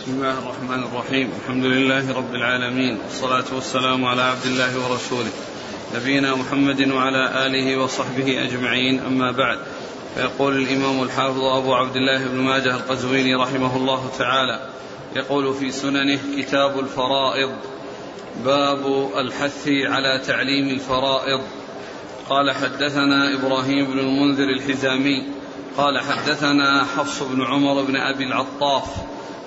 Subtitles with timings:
[0.00, 5.30] بسم الله الرحمن الرحيم الحمد لله رب العالمين والصلاة والسلام على عبد الله ورسوله
[5.94, 9.58] نبينا محمد وعلى آله وصحبه أجمعين أما بعد
[10.14, 14.60] فيقول الإمام الحافظ أبو عبد الله بن ماجه القزويني رحمه الله تعالى
[15.16, 17.52] يقول في سننه كتاب الفرائض
[18.44, 21.40] باب الحث على تعليم الفرائض
[22.28, 25.28] قال حدثنا إبراهيم بن المنذر الحزامي
[25.76, 28.86] قال حدثنا حفص بن عمر بن أبي العطاف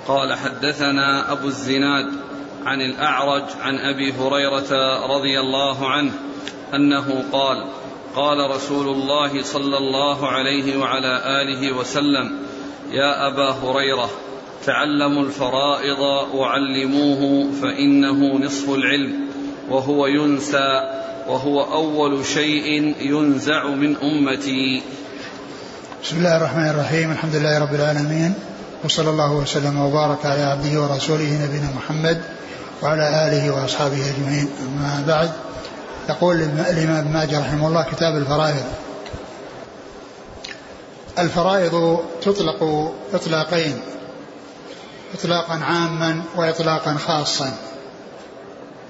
[0.08, 2.12] قال حدثنا أبو الزناد
[2.66, 4.72] عن الأعرج عن أبي هريرة
[5.16, 6.12] رضي الله عنه
[6.74, 7.66] أنه قال
[8.16, 12.38] قال رسول الله صلى الله عليه وعلى آله وسلم
[12.92, 14.10] يا أبا هريرة
[14.66, 16.00] تعلموا الفرائض
[16.34, 19.28] وعلموه فإنه نصف العلم
[19.70, 24.82] وهو ينسى وهو أول شيء ينزع من أمتي.
[26.04, 28.34] بسم الله الرحمن الرحيم الحمد لله رب العالمين
[28.84, 32.22] وصلى الله وسلم وبارك على عبده ورسوله نبينا محمد
[32.82, 34.50] وعلى آله وأصحابه أجمعين.
[34.68, 35.32] أما بعد
[36.10, 38.64] يقول الإمام ابن ماجه رحمه الله كتاب الفرائض.
[41.20, 43.82] الفرائض تطلق إطلاقين
[45.14, 47.54] إطلاقا عاما وإطلاقا خاصا.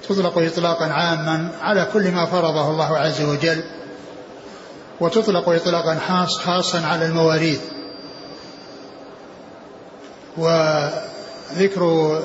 [0.08, 3.64] تطلق إطلاقا عاما على كل ما فرضه الله عز وجل
[5.00, 7.60] وتطلق إطلاقا خاص خاصا على المواريث.
[10.36, 12.22] وذكر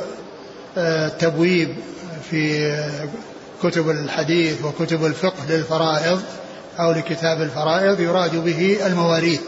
[0.78, 1.76] التبويب
[2.30, 2.74] في
[3.64, 6.22] كتب الحديث وكتب الفقه للفرائض
[6.80, 9.42] أو لكتاب الفرائض يراد به المواريث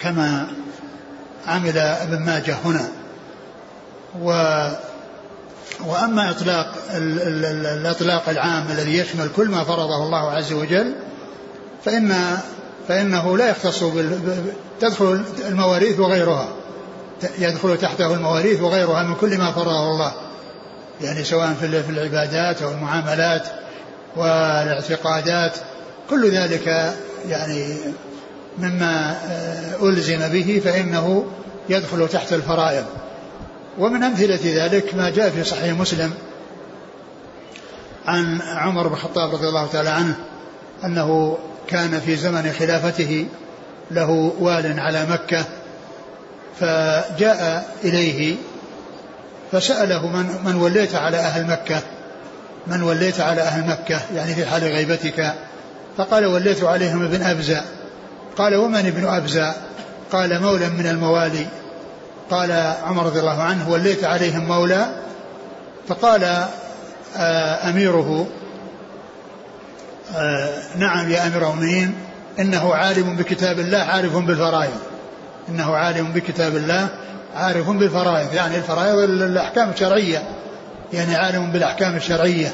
[0.00, 0.46] كما
[1.46, 2.88] عمل ابن ماجه هنا
[4.22, 4.30] و
[5.86, 10.94] وأما إطلاق الإطلاق العام الذي يشمل كل ما فرضه الله عز وجل
[11.84, 12.38] فإن
[12.88, 13.84] فإنه لا يختص.
[14.80, 16.55] تدخل المواريث وغيرها
[17.38, 20.12] يدخل تحته المواريث وغيرها من كل ما فرضه الله.
[21.00, 23.48] يعني سواء في العبادات أو المعاملات
[24.16, 25.52] والاعتقادات.
[26.10, 26.94] كل ذلك
[27.28, 27.76] يعني
[28.58, 29.16] مما
[29.82, 31.26] ألزم به فإنه
[31.68, 32.84] يدخل تحت الفرائض.
[33.78, 36.12] ومن أمثلة ذلك ما جاء في صحيح مسلم
[38.06, 40.14] عن عمر بن الخطاب رضي الله تعالى عنه
[40.84, 41.38] أنه
[41.68, 43.26] كان في زمن خلافته
[43.90, 45.44] له وال على مكة
[46.60, 48.36] فجاء إليه
[49.52, 51.80] فسأله من, من وليت على أهل مكة؟
[52.66, 55.34] من وليت على أهل مكة؟ يعني في حال غيبتك.
[55.96, 57.62] فقال وليت عليهم ابن أبزة.
[58.36, 59.54] قال ومن ابن أبزة؟
[60.12, 61.46] قال مولى من الموالي.
[62.30, 62.52] قال
[62.84, 64.86] عمر رضي الله عنه وليت عليهم مولى.
[65.88, 66.46] فقال
[67.68, 68.26] أميره
[70.76, 71.94] نعم يا أمير المؤمنين
[72.38, 74.95] إنه عالم بكتاب الله عارف بالفرائض.
[75.48, 76.88] إنه عالم بكتاب الله
[77.36, 80.22] عارف بالفرائض يعني الفرائض الأحكام الشرعية
[80.92, 82.52] يعني عالم بالأحكام الشرعية.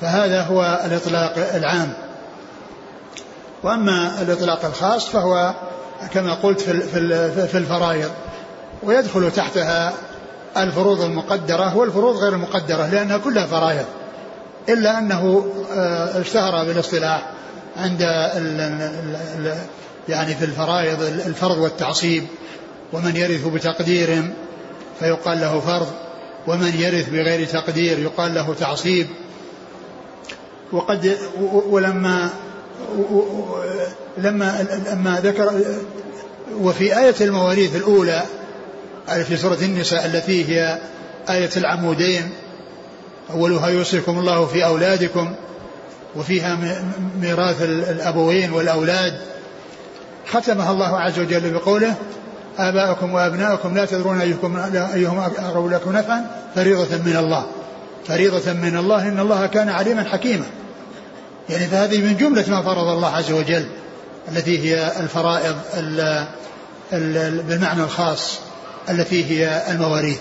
[0.00, 1.92] فهذا هو الإطلاق العام.
[3.62, 5.54] وأما الإطلاق الخاص فهو
[6.14, 6.78] كما قلت في
[7.48, 8.10] في الفرائض.
[8.82, 9.92] ويدخل تحتها
[10.56, 13.86] الفروض المقدرة والفروض غير المقدرة لأنها كلها فرائض.
[14.68, 15.46] إلا أنه
[16.20, 17.22] اشتهر بالاصطلاح
[17.76, 18.02] عند
[20.08, 22.24] يعني في الفرائض الفرض والتعصيب
[22.92, 24.22] ومن يرث بتقدير
[25.00, 25.88] فيقال له فرض
[26.46, 29.06] ومن يرث بغير تقدير يقال له تعصيب.
[30.72, 31.16] وقد
[31.66, 32.30] ولما
[34.18, 35.52] لما لما ذكر
[36.60, 38.22] وفي آية المواريث الأولى
[39.06, 40.78] في سورة النساء التي هي
[41.30, 42.30] آية العمودين
[43.30, 45.34] أولها يوصيكم الله في أولادكم
[46.16, 46.58] وفيها
[47.20, 49.20] ميراث الأبوين والأولاد
[50.26, 51.94] ختمها الله عز وجل بقوله
[52.58, 54.56] آباؤكم وأبناؤكم لا تدرون أيكم
[54.94, 57.46] أيهم أقرب لكم نفعا فريضة من الله.
[58.06, 60.44] فريضة من الله إن الله كان عليما حكيما.
[61.48, 63.66] يعني فهذه من جملة ما فرض الله عز وجل
[64.28, 66.26] التي هي الفرائض ال
[66.92, 68.38] ال بالمعنى الخاص
[68.90, 70.18] التي هي المواريث.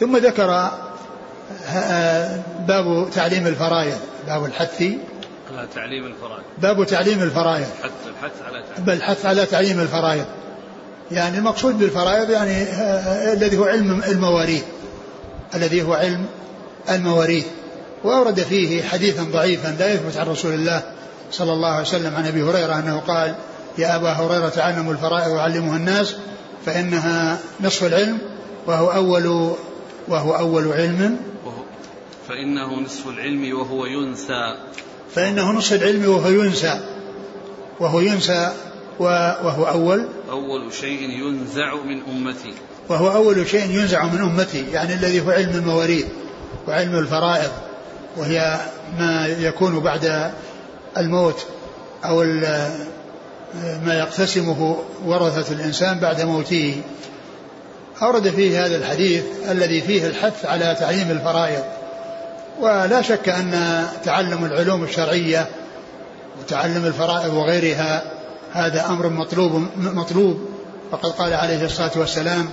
[0.00, 0.70] ثم ذكر
[2.68, 4.84] باب تعليم الفرائض باب الحث
[5.74, 6.42] تعليم الفرائض.
[6.58, 7.66] باب تعليم الفرائض.
[8.06, 8.84] الحث على تعليم.
[8.84, 10.24] بل الحث على تعليم الفرائض.
[11.10, 12.62] يعني المقصود بالفرائض يعني
[13.32, 14.64] الذي هو علم المواريث.
[15.54, 16.26] الذي هو علم
[16.90, 17.46] المواريث.
[18.04, 20.82] وأورد فيه حديثا ضعيفا لا يثبت عن رسول الله
[21.30, 23.34] صلى الله عليه وسلم عن أبي هريرة أنه قال
[23.78, 26.16] يا أبا هريرة تعلموا الفرائض وعلموها الناس
[26.66, 28.18] فإنها نصف العلم
[28.66, 29.54] وهو أول
[30.08, 31.20] وهو أول علم.
[32.28, 34.56] فإنه نصف العلم وهو ينسى.
[35.14, 36.80] فإنه نصف العلم وهو ينسى
[37.80, 38.52] وهو ينسى
[38.98, 40.08] وهو أول.
[40.30, 42.54] أول شيء ينزع من أمتي.
[42.88, 46.06] وهو أول شيء ينزع من أمتي يعني الذي هو علم المواريث
[46.68, 47.50] وعلم الفرائض
[48.16, 48.60] وهي
[48.98, 50.32] ما يكون بعد
[50.96, 51.46] الموت
[52.04, 52.22] أو
[53.86, 56.82] ما يقتسمه ورثة الإنسان بعد موته.
[58.02, 61.64] أورد فيه هذا الحديث الذي فيه الحث على تعليم الفرائض.
[62.60, 65.48] ولا شك أن تعلم العلوم الشرعية
[66.40, 68.02] وتعلم الفرائض وغيرها
[68.52, 70.48] هذا أمر مطلوب مطلوب.
[70.90, 72.48] فقد قال عليه الصلاة والسلام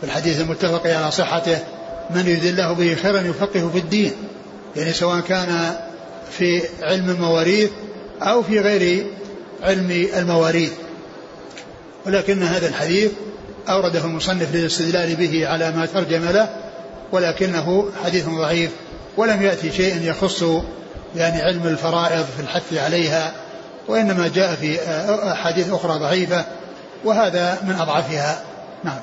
[0.00, 1.58] في الحديث المتفق على صحته
[2.10, 4.12] من يريد الله به خيرا يفقه في الدين.
[4.76, 5.74] يعني سواء كان
[6.30, 7.70] في علم المواريث
[8.22, 9.06] أو في غير
[9.62, 10.72] علم المواريث.
[12.06, 13.10] ولكن هذا الحديث
[13.68, 16.48] أورده المصنف للاستدلال به على ما ترجم له
[17.12, 18.70] ولكنه حديث ضعيف.
[19.18, 20.42] ولم يأتي شيء يخص
[21.16, 23.32] يعني علم الفرائض في الحث عليها
[23.88, 24.78] وإنما جاء في
[25.32, 26.44] أحاديث أخرى ضعيفة
[27.04, 28.44] وهذا من أضعفها.
[28.84, 29.00] نعم.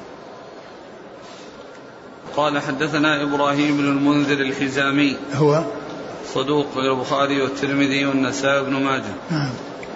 [2.37, 5.17] قال حدثنا إبراهيم بن المنذر الحزامي.
[5.33, 5.63] هو؟
[6.33, 9.13] صدوق البخاري والترمذي والنسائي بن ماجه.
[9.31, 9.49] نعم.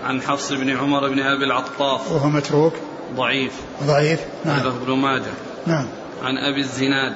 [0.05, 2.11] عن حفص بن عمر بن أبي العطاف.
[2.11, 2.73] وهو متروك؟
[3.15, 3.53] ضعيف.
[3.83, 4.59] ضعيف؟ نعم.
[4.65, 5.31] ابن ماجه.
[5.67, 5.87] نعم.
[6.23, 7.13] عن أبي الزناد.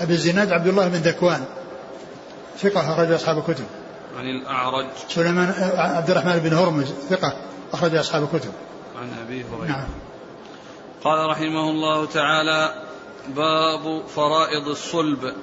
[0.00, 1.44] أبي الزناد عبد الله بن ذكوان
[2.58, 3.64] ثقة أخرج أصحاب الكتب.
[4.18, 4.86] عن الأعرج.
[5.08, 7.36] سليمان عبد الرحمن بن هرمز ثقة
[7.72, 8.52] أخرج أصحاب الكتب.
[9.00, 9.68] عن أبي هريرة.
[9.68, 9.88] نعم.
[11.04, 12.82] قال رحمه الله تعالى
[13.28, 15.34] باب فرائض الصلب.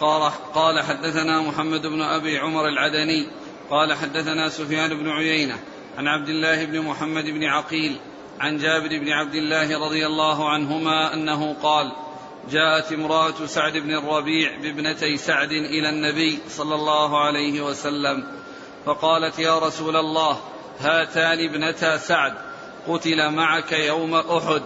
[0.00, 3.28] قال قال حدثنا محمد بن أبي عمر العدني
[3.70, 5.58] قال حدثنا سفيان بن عيينة
[5.98, 7.98] عن عبد الله بن محمد بن عقيل
[8.40, 11.92] عن جابر بن عبد الله رضي الله عنهما أنه قال
[12.50, 18.26] جاءت امرأة سعد بن الربيع بابنتي سعد إلى النبي صلى الله عليه وسلم
[18.86, 20.40] فقالت يا رسول الله
[20.80, 22.34] هاتان ابنتا سعد
[22.88, 24.62] قتل معك يوم أحد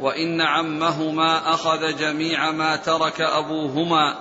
[0.00, 4.14] وإن عمهما أخذ جميع ما ترك أبوهما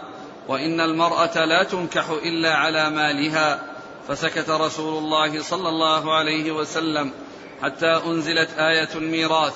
[0.48, 3.64] وإن المرأة لا تنكح إلا على مالها
[4.08, 7.12] فسكت رسول الله صلى الله عليه وسلم
[7.62, 9.54] حتى أنزلت آية الميراث.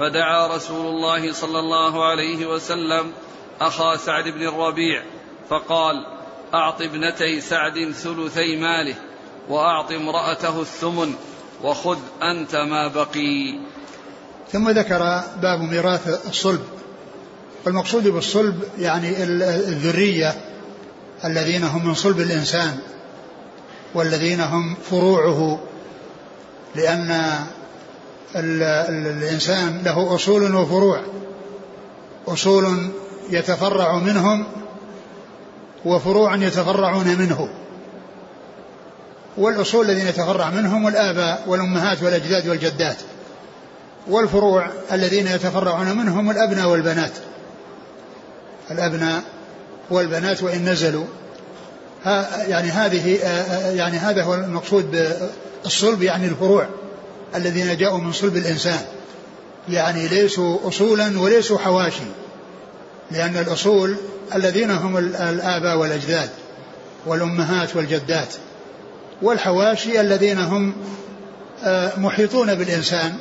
[0.00, 3.12] فدعا رسول الله صلى الله عليه وسلم
[3.60, 5.02] أخا سعد بن الربيع
[5.50, 6.06] فقال
[6.54, 8.94] أعط ابنتي سعد ثلثي ماله
[9.48, 11.14] وأعط امرأته الثمن
[11.62, 13.58] وخذ أنت ما بقي.
[14.52, 16.64] ثم ذكر باب ميراث الصلب.
[17.66, 20.34] والمقصود بالصلب يعني الذرية
[21.24, 22.78] الذين هم من صلب الإنسان
[23.94, 25.60] والذين هم فروعه
[26.76, 27.59] ال
[28.36, 31.00] الإنسان له أصول وفروع
[32.28, 32.90] أصول
[33.30, 34.46] يتفرع منهم
[35.84, 37.48] وفروع يتفرعون منه.
[39.36, 42.96] والأصول الذين يتفرع منهم الآباء والأمهات والأجداد والجدات
[44.08, 47.12] والفروع الذين يتفرعون منهم الأبناء والبنات.
[48.70, 49.22] الأبناء
[49.90, 51.04] والبنات وإن نزلوا
[52.04, 53.18] ها يعني هذه
[53.76, 55.14] يعني هذا هو المقصود
[55.64, 56.66] بالصلب يعني الفروع.
[57.34, 58.80] الذين جاءوا من صلب الإنسان.
[59.68, 62.02] يعني ليسوا أصولا وليسوا حواشي.
[63.10, 63.96] لأن الأصول
[64.34, 66.30] الذين هم الآباء والأجداد
[67.06, 68.34] والأمهات والجدات.
[69.22, 70.72] والحواشي الذين هم
[71.96, 73.14] محيطون بالإنسان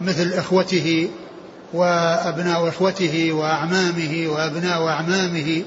[0.00, 1.10] مثل إخوته
[1.72, 5.62] وأبناء إخوته وأعمامه وأبناء أعمامه.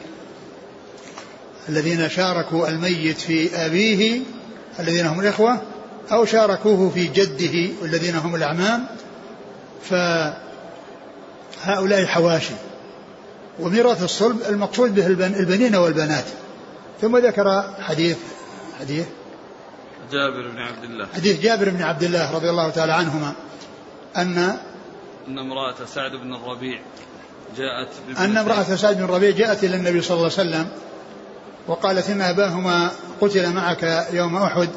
[1.69, 4.19] الذين شاركوا الميت في أبيه
[4.79, 5.61] الذين هم الإخوة
[6.11, 8.85] أو شاركوه في جده الذين هم الأعمام
[11.63, 12.53] فهؤلاء حواشي.
[13.59, 16.25] وميراث الصلب المقصود به البنين والبنات.
[17.01, 18.17] ثم ذكر حديث
[18.79, 19.05] حديث؟
[20.11, 21.07] جابر بن عبد الله.
[21.15, 23.33] حديث جابر بن عبد الله رضي الله تعالى عنهما
[24.17, 24.57] أن
[25.27, 26.79] أن امرأة سعد بن الربيع
[27.57, 30.67] جاءت أن امرأة سعد بن الربيع جاءت إلى النبي صلى الله عليه وسلم
[31.67, 32.91] وقالت إن أباهما
[33.21, 34.69] قتل معك يوم أحد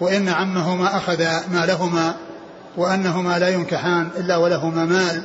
[0.00, 2.14] وإن عمهما أخذ مالهما
[2.76, 5.22] وأنهما لا ينكحان إلا ولهما مال.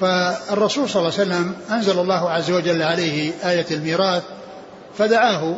[0.00, 4.22] فالرسول صلى الله عليه وسلم أنزل الله عز وجل عليه آية الميراث
[4.98, 5.56] فدعاه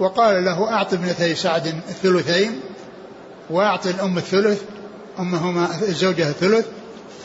[0.00, 2.60] وقال له أعط ابنتي سعد الثلثين
[3.50, 4.62] وأعط الأم الثلث
[5.18, 6.66] أمهما الزوجة الثلث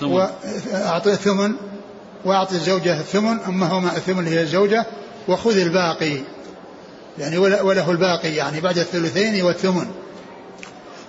[0.01, 1.51] وأعطي الثمن
[2.25, 4.85] وأعطي الزوجة الثمن أمهما الثمن هي الزوجة
[5.27, 6.17] وخذ الباقي.
[7.19, 9.85] يعني وله الباقي يعني بعد الثلثين والثمن.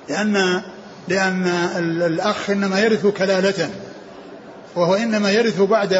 [0.08, 0.62] لأن
[1.08, 1.46] لأن
[2.06, 3.70] الأخ إنما يرث كلالة
[4.76, 5.92] وهو إنما يرث بعد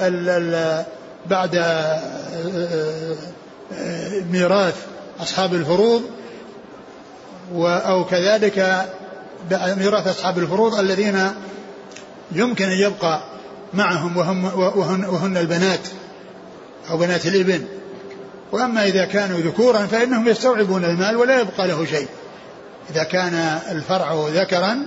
[0.00, 0.84] ال ال
[1.26, 1.64] بعد
[4.30, 4.74] ميراث
[5.20, 6.02] أصحاب الفروض
[7.64, 8.86] أو كذلك
[9.52, 11.30] ميراث أصحاب الفروض الذين
[12.32, 13.20] يمكن أن يبقى
[13.74, 15.80] معهم وهم وهن, وهن البنات
[16.90, 17.64] أو بنات الإبن.
[18.52, 22.08] وأما إذا كانوا ذكورا فإنهم يستوعبون المال ولا يبقى له شيء.
[22.90, 23.34] إذا كان
[23.70, 24.78] الفرع ذكرا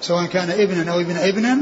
[0.00, 1.58] سواء كان ابنا أو ابن ابن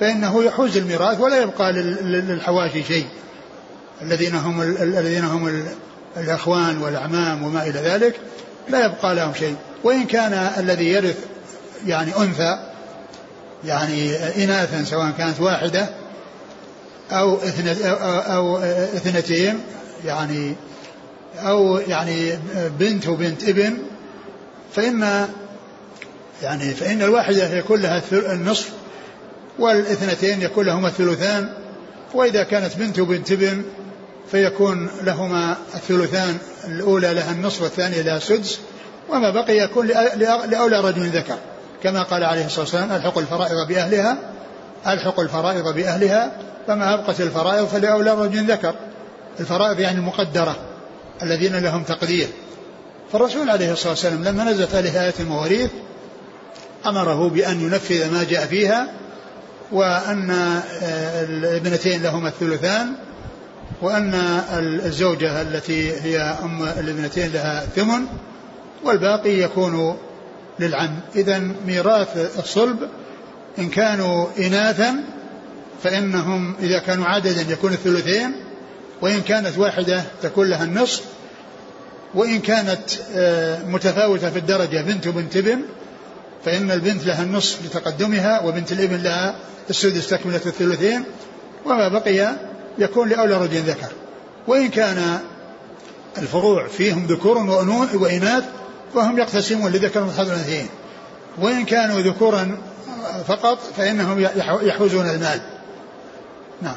[0.00, 3.06] فإنه يحوز الميراث ولا يبقى للحواشي شيء.
[4.02, 5.64] الذين هم الذين هم
[6.16, 8.20] الأخوان والأعمام وما إلى ذلك
[8.68, 9.56] لا يبقى لهم شيء.
[9.84, 11.18] وإن كان الذي يرث
[11.86, 12.58] يعني أنثى
[13.64, 15.88] يعني إناثا سواء كانت واحدة
[17.12, 17.38] أو
[18.34, 18.58] أو
[18.96, 19.60] اثنتين
[20.04, 20.54] يعني
[21.38, 22.38] أو يعني
[22.78, 23.78] بنت وبنت ابن
[24.74, 25.28] فإن
[26.42, 28.70] يعني فإن الواحدة يكون لها النصف
[29.58, 31.48] والاثنتين يكون لهما الثلثان
[32.14, 33.62] وإذا كانت بنت وبنت ابن
[34.30, 38.60] فيكون لهما الثلثان الأولى لها النصف والثانية لها السدس
[39.08, 39.86] وما بقي يكون
[40.50, 41.36] لأولى رجل ذكر.
[41.82, 44.18] كما قال عليه الصلاة والسلام ألحق الفرائض بأهلها
[44.86, 46.32] ألحق الفرائض بأهلها
[46.66, 48.74] فما أبقت الفرائض فلأولى رجل ذكر.
[49.40, 50.56] الفرائض يعني المقدرة
[51.22, 52.28] الذين لهم تقدير.
[53.14, 55.70] فالرسول عليه الصلاة والسلام لما نزلت عليه آية المواريث
[56.86, 58.88] أمره بأن ينفذ ما جاء فيها
[59.72, 62.92] وأن آه، الابنتين لهما الثلثان
[63.82, 64.14] وأن
[64.84, 68.06] الزوجة التي هي أم الابنتين لها ثمن
[68.84, 69.96] والباقي يكون
[70.58, 71.00] للعم.
[71.16, 72.78] إذا ميراث الصلب
[73.58, 74.94] إن كانوا إناثا
[75.82, 78.34] فإنهم إذا كانوا عددا يكون الثلثين
[79.00, 81.13] وإن كانت واحدة تكون لها النصف
[82.14, 82.80] وإن كانت
[83.14, 85.62] آه، متفاوتة في الدرجة بنت وبنت ابن
[86.44, 89.36] فإن البنت لها النصف لتقدمها وبنت الابن لها
[89.70, 91.04] السدس تكملة الثلثين
[91.66, 92.32] وما بقي
[92.78, 93.88] يكون لأولى رجل ذكر.
[94.46, 95.18] وإن كان
[96.18, 97.38] الفروع فيهم ذكور
[97.94, 98.44] وإناث
[98.94, 100.68] فهم يقتسمون لذكر مثل الأنثيين
[101.38, 102.58] وإن كانوا ذكورا
[103.26, 104.20] فقط فإنهم
[104.62, 105.40] يحوزون المال.
[106.62, 106.76] نعم.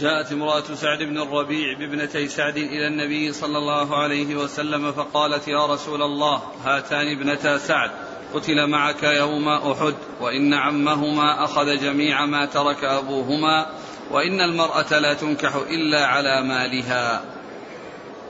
[0.00, 5.66] جاءت امرأة سعد بن الربيع بابنتي سعد إلى النبي صلى الله عليه وسلم فقالت يا
[5.66, 7.90] رسول الله هاتان ابنتا سعد
[8.34, 13.66] قتل معك يوم أحد وإن عمهما أخذ جميع ما ترك أبوهما
[14.10, 17.20] وإن المرأة لا تنكح إلا على مالها.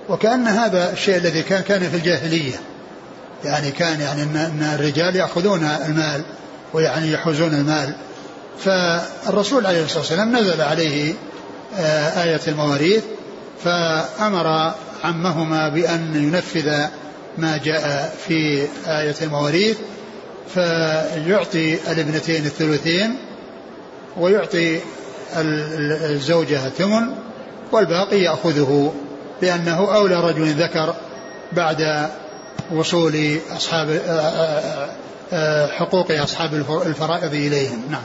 [0.08, 2.60] وكأن هذا الشيء الذي كان كان في الجاهلية.
[3.44, 6.24] يعني كان يعني أن الرجال يأخذون المال
[6.74, 7.94] ويعني يحوزون المال.
[8.58, 11.14] فالرسول عليه الصلاة والسلام نزل عليه
[12.22, 13.04] آية المواريث
[13.64, 14.74] فأمر
[15.04, 16.86] عمهما بأن ينفذ
[17.38, 19.76] ما جاء في آية المواريث
[20.54, 23.16] فيعطي الابنتين الثلثين
[24.16, 24.80] ويعطي
[25.36, 27.14] الزوجة الثمن
[27.72, 28.92] والباقي يأخذه
[29.42, 30.94] لأنه أولى رجل ذكر
[31.52, 32.10] بعد
[32.72, 34.88] وصول أصحاب آه، آه،
[35.32, 36.54] آه، حقوق أصحاب
[36.86, 37.82] الفرائض إليهم.
[37.90, 38.02] نعم.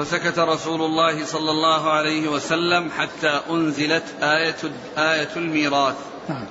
[0.00, 4.56] فسكت رسول الله صلى الله عليه وسلم حتى أنزلت آية
[4.98, 5.94] آية الميراث.
[6.28, 6.44] نعم.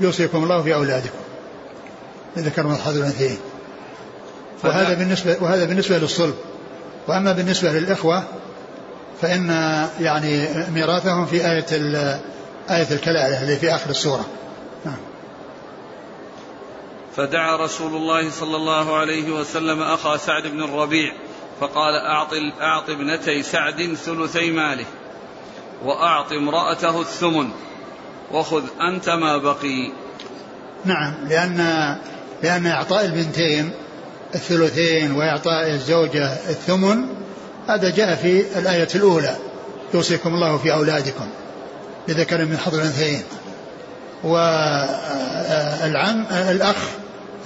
[0.00, 1.18] يوصيكم الله في أولادكم.
[2.36, 3.38] لذكر من حظ الأنثيين
[4.64, 6.34] وهذا بالنسبة وهذا بالنسبة للصلب.
[7.08, 8.24] وأما بالنسبة للإخوة
[9.22, 9.48] فإن
[10.00, 11.66] يعني ميراثهم في آية
[12.70, 14.16] آية الكلالة اللي في آخر السورة.
[14.16, 14.37] نعم.
[17.18, 21.12] فدعا رسول الله صلى الله عليه وسلم أخا سعد بن الربيع
[21.60, 22.28] فقال أعط
[22.60, 24.84] أعط ابنتي سعد ثلثي ماله
[25.84, 27.48] وأعط امرأته الثمن
[28.32, 29.92] وخذ أنت ما بقي.
[30.84, 31.56] نعم لأن
[32.42, 33.70] لأن إعطاء البنتين
[34.34, 37.08] الثلثين وإعطاء الزوجة الثمن
[37.68, 39.36] هذا جاء في الآية الأولى.
[39.94, 41.28] يوصيكم الله في أولادكم
[42.08, 43.22] لذكر من حظ الأنثيين.
[44.24, 46.76] والعم الأخ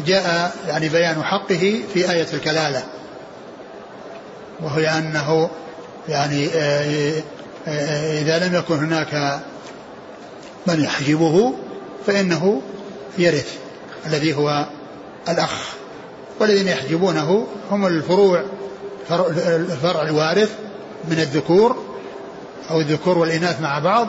[0.07, 2.85] جاء يعني بيان حقه في آية الكلالة
[4.61, 5.51] وهي أنه
[6.09, 6.49] يعني
[8.21, 9.41] إذا لم يكن هناك
[10.67, 11.55] من يحجبه
[12.07, 12.63] فإنه
[13.19, 13.57] يرث
[14.07, 14.67] الذي هو
[15.29, 15.75] الأخ
[16.41, 18.45] والذين يحجبونه هم الفروع
[19.47, 20.51] الفرع الوارث
[21.09, 21.77] من الذكور
[22.71, 24.09] أو الذكور والإناث مع بعض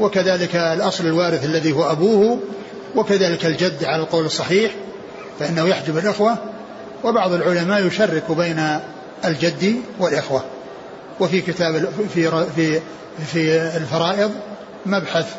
[0.00, 2.38] وكذلك الأصل الوارث الذي هو أبوه
[2.96, 4.72] وكذلك الجد على القول الصحيح
[5.38, 6.36] فإنه يحجب الإخوة
[7.04, 8.80] وبعض العلماء يشرك بين
[9.24, 10.44] الجد والإخوة.
[11.20, 12.80] وفي كتاب في في
[13.26, 14.34] في الفرائض
[14.86, 15.34] مبحث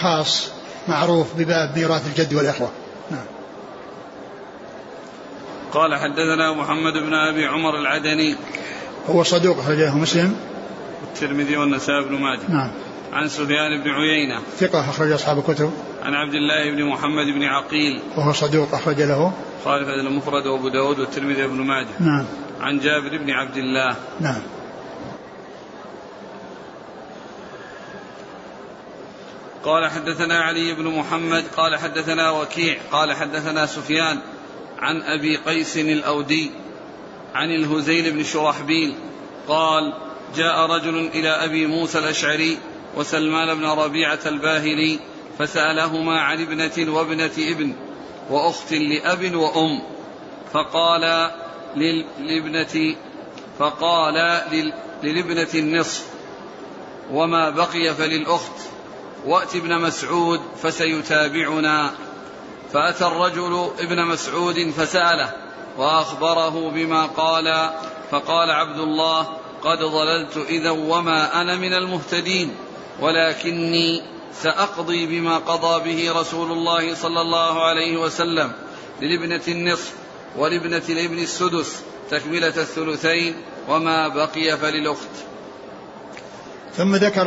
[0.00, 0.50] خاص
[0.88, 2.70] معروف بباب ميراث الجد والإخوة.
[3.10, 3.24] نعم.
[5.72, 8.36] قال حدثنا محمد بن أبي عمر العدني.
[9.10, 10.36] هو صدوق أخرجه مسلم.
[11.02, 12.40] الترمذي والنسائي بن ماجه.
[12.48, 12.70] نعم.
[13.14, 14.42] عن سفيان بن عيينة.
[14.56, 15.72] ثقة أخرج أصحاب الكتب.
[16.02, 18.00] عن عبد الله بن محمد بن عقيل.
[18.16, 19.32] وهو صدوق أخرج له.
[19.64, 21.86] خالف المفرد وأبو داود والترمذي وابن ماجه.
[22.00, 22.26] نعم.
[22.60, 23.96] عن جابر بن عبد الله.
[24.20, 24.42] نعم.
[29.64, 34.18] قال حدثنا علي بن محمد قال حدثنا وكيع قال حدثنا سفيان
[34.78, 36.50] عن أبي قيس الأودي
[37.34, 38.94] عن الهزيل بن شرحبيل
[39.48, 39.92] قال
[40.36, 42.58] جاء رجل إلى أبي موسى الأشعري
[42.96, 44.98] وسلمان بن ربيعة الباهلي
[45.38, 47.74] فسألهما عن ابنة وابنة ابن
[48.30, 49.82] وأخت لأب وأم
[50.52, 51.30] فقال
[51.76, 52.96] للابنه
[53.58, 54.40] فقال
[55.02, 56.06] للابنة النصف
[57.10, 58.74] وما بقي فللأخت
[59.26, 61.90] وأت ابن مسعود فسيتابعنا
[62.72, 65.32] فأتى الرجل ابن مسعود فسأله
[65.78, 67.70] وأخبره بما قال
[68.10, 69.22] فقال عبد الله
[69.64, 72.54] قد ضللت إذا وما أنا من المهتدين.
[73.00, 74.02] ولكني
[74.42, 78.52] سأقضي بما قضى به رسول الله صلى الله عليه وسلم
[79.02, 79.92] للابنة النصف
[80.36, 81.72] ولابنة الابن السدس
[82.10, 83.34] تكملة الثلثين
[83.68, 85.08] وما بقي فللأخت.
[86.76, 87.26] ثم ذكر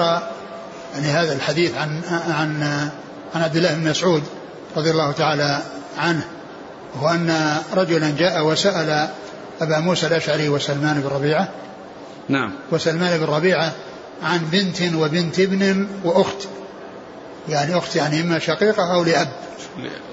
[0.94, 2.64] يعني هذا الحديث عن عن
[3.36, 4.24] عن عبد الله بن مسعود
[4.78, 5.62] رضي الله تعالى
[5.98, 6.28] عنه
[6.96, 9.10] وهو أن رجلا جاء وسأل
[9.62, 11.50] أبا موسى الأشعري وسلمان بن ربيعة.
[12.30, 12.52] نعم.
[12.72, 13.74] وسلمان بن ربيعة
[14.24, 16.48] عن بنت وبنت ابن وأخت.
[17.50, 19.28] يعني أخت يعني إما شقيقة أو لأب.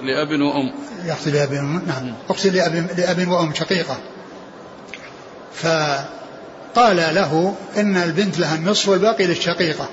[0.03, 0.73] لأب وأم.
[1.09, 1.53] أخت لأب
[1.87, 2.13] نعم.
[2.29, 3.97] أخت لأب, لأب وأم شقيقة.
[5.53, 9.89] فقال له إن البنت لها النصف والباقي للشقيقة.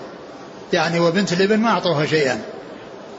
[0.72, 2.40] يعني وبنت الابن ما أعطوها شيئا.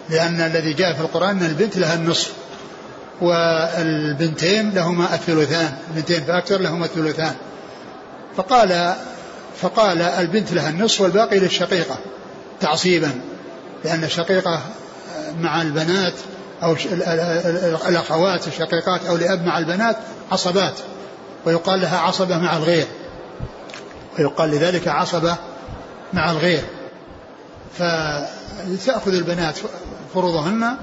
[0.10, 2.34] لأن الذي جاء في القرآن أن البنت لها النصف.
[3.22, 5.74] والبنتين لهما الثلثان.
[5.90, 7.36] البنتين فأكثر لهما الثلثان.
[8.38, 8.96] فقال
[9.64, 11.98] فقال البنت لها النصف والباقي للشقيقة
[12.60, 13.12] تعصيبا
[13.86, 14.62] لأن الشقيقة
[15.40, 16.14] مع البنات
[16.64, 16.76] أو
[17.88, 19.96] الأخوات الشقيقات أو لأب مع البنات
[20.32, 20.74] عصبات
[21.46, 22.88] ويقال لها عصبة مع الغير
[24.20, 25.36] ويقال لذلك عصبة
[26.14, 26.64] مع الغير.
[27.78, 29.56] فتأخذ البنات
[30.14, 30.76] فروضهن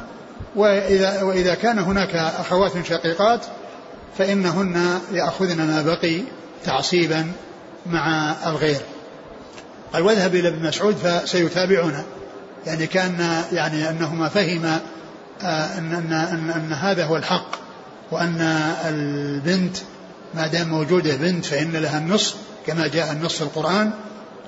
[0.56, 3.40] وإذا, وإذا كان هناك أخوات شقيقات
[4.18, 6.20] فإنهن يأخذن ما بقي
[6.64, 7.32] تعصيبا
[7.86, 8.80] مع الغير.
[9.92, 12.04] قال واذهب إلى ابن مسعود فسيتابعنا.
[12.66, 14.80] يعني كأن يعني أنهما فهما
[15.42, 17.50] آه، أن, أن, أن, أن هذا هو الحق
[18.10, 18.40] وأن
[18.88, 19.76] البنت
[20.34, 23.90] ما دام موجودة بنت فإن لها النصف كما جاء النص في القرآن.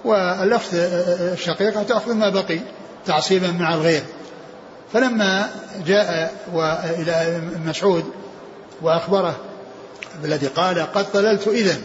[0.04, 2.60] والأخت الشقيقة تأخذ ما بقي
[3.06, 4.02] تعصيبا مع الغير.
[4.92, 5.50] فلما
[5.86, 6.34] جاء
[6.98, 8.04] إلى مسعود
[8.82, 9.36] وأخبره
[10.22, 11.76] بالذي قال قد ضللت إذا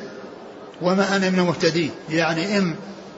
[0.81, 2.75] وما أنا من المهتدين يعني إن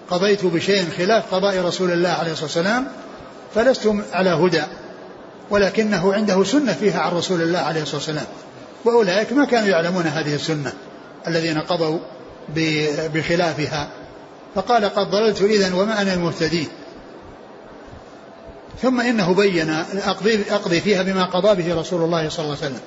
[0.10, 2.88] قضيت بشيء خلاف قضاء رسول الله عليه الصلاة والسلام
[3.56, 4.64] فلست على هدى
[5.50, 8.26] ولكنه عنده سنة فيها عن رسول الله عليه الصلاة والسلام.
[8.86, 10.74] وأولئك ما كانوا يعلمون هذه السنة
[11.28, 12.00] الذين قضوا
[13.14, 13.90] بخلافها.
[14.56, 16.68] فقال قد ضللت إذا وما أنا المهتدين
[18.82, 19.70] ثم إنه بين
[20.06, 22.82] أقضي, أقضي فيها بما قضى به رسول الله صلى الله عليه وسلم.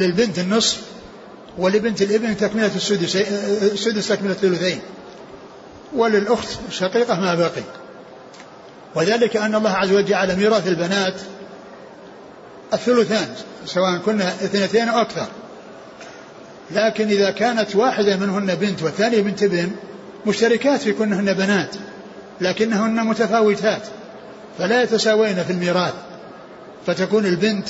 [0.00, 0.82] للبنت النصف
[1.58, 4.80] ولبنت الابن تكملة السدس السدس تكملة الثلثين.
[5.96, 7.62] وللأخت الشقيقة ما بقي.
[8.94, 11.14] وذلك أن الله عز وجل جعل ميراث البنات
[12.72, 13.28] الثلثان
[13.66, 15.26] سواء كنا اثنتين أو أكثر.
[16.70, 19.70] لكن إذا كانت واحدة منهن بنت والثانية بنت ابن
[20.26, 21.76] مشتركات في كونهن بنات
[22.40, 23.82] لكنهن متفاوتات
[24.58, 25.94] فلا يتساوين في الميراث.
[26.86, 27.68] فتكون البنت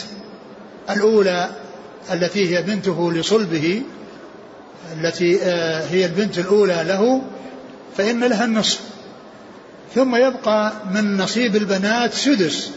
[0.90, 1.51] الأولى
[2.12, 3.83] التي هي بنته لصلبه
[4.92, 7.23] التي آه، هي البنت الأولى له
[7.97, 8.81] فإن لها النصف.
[9.94, 12.71] ثم يبقى من نصيب البنات سدس.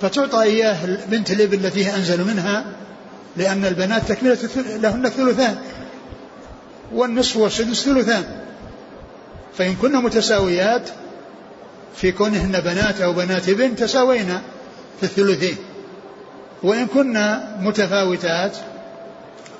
[0.00, 2.64] فتعطى إياه بنت الابن التي هي أنزل منها
[3.36, 5.58] لأن البنات تكملة لهن الثلثان.
[6.92, 8.24] والنصف والسدس ثلثان.
[9.58, 10.88] فإن كن متساويات
[11.96, 14.42] في كونهن بنات أو بنات ابن تساوينا
[15.00, 15.56] في الثلثين.
[16.62, 18.56] وإن كنا متفاوتات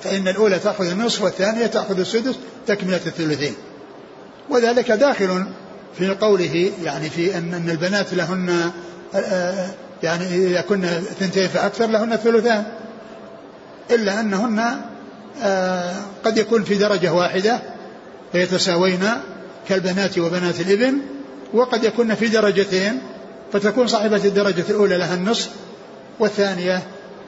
[0.02, 2.34] فإن الأولى تأخذ النصف والثانية تأخذ السدس
[2.66, 3.54] تكملة الثلثين.
[4.50, 5.46] وذلك داخل
[5.98, 8.70] في قوله يعني في أن, البنات لهن
[10.02, 12.64] يعني إذا كن اثنتين فأكثر لهن الثلثان.
[13.90, 14.80] إلا أنهن
[16.24, 17.60] قد يكون في درجة واحدة
[18.32, 19.04] فيتساوين
[19.68, 20.98] كالبنات وبنات الإبن
[21.52, 23.00] وقد يكون في درجتين
[23.52, 25.50] فتكون صاحبة الدرجة الأولى لها النصف
[26.20, 26.82] والثانية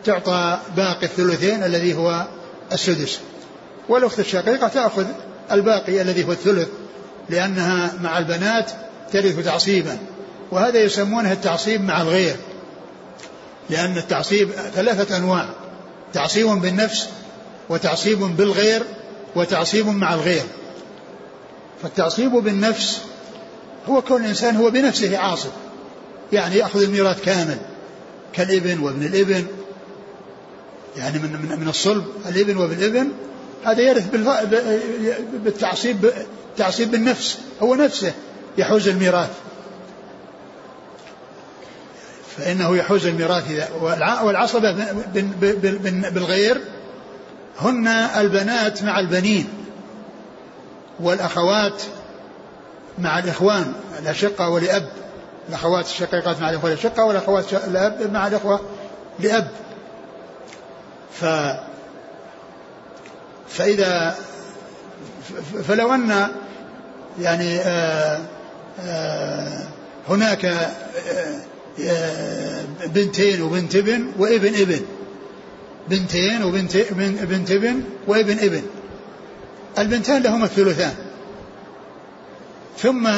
[0.04, 2.26] تعطى باقي الثلثين الذي هو
[2.72, 3.20] السدس.
[3.88, 5.06] والأخت الشقيقة تأخذ
[5.52, 6.68] الباقي الذي هو الثلث
[7.30, 8.70] لأنها مع البنات
[9.12, 9.98] ترث تعصيبا
[10.50, 12.36] وهذا يسمونه التعصيب مع الغير
[13.70, 15.48] لأن التعصيب ثلاثة أنواع
[16.12, 17.08] تعصيب بالنفس
[17.68, 18.82] وتعصيب بالغير
[19.36, 20.42] وتعصيب مع الغير.
[21.82, 23.00] فالتعصيب بالنفس
[23.88, 25.50] هو كون الإنسان هو بنفسه عاصب
[26.32, 27.58] يعني يأخذ الميراث كامل.
[28.32, 29.46] كالإبن وابن الإبن.
[30.96, 33.08] يعني من من, من الصلب الإبن وابن الإبن.
[33.64, 34.08] هذا يرث
[35.32, 36.12] بالتعصيب
[36.56, 37.38] تعصيب بالنفس.
[37.62, 38.12] هو نفسه
[38.58, 39.30] يحوز الميراث.
[42.36, 43.72] فإنه يحوز الميراث.
[44.22, 44.92] والعصبة
[46.10, 46.60] بالغير
[47.58, 49.48] هن البنات مع البنين.
[51.00, 51.82] والأخوات
[52.98, 54.88] مع الإخوان الأشقة ولأب
[55.48, 58.60] الأخوات الشقيقات مع الإخوة الأشقة والأخوات الأب مع الإخوة
[59.18, 59.48] لأب.
[61.20, 61.24] ف
[63.48, 64.16] فإذا
[65.68, 66.28] فلو أن
[67.20, 68.20] يعني آآ
[68.80, 69.66] آآ
[70.08, 70.44] هناك
[71.80, 74.80] آآ بنتين وبنت ابن وابن ابن.
[75.88, 76.76] بنتين وبنت
[77.22, 78.62] بنت ابن وابن ابن.
[79.78, 80.94] البنتان لهما الثلثان.
[82.78, 83.10] ثم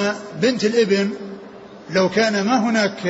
[0.42, 1.10] بنت الابن
[1.90, 3.06] لو كان ما هناك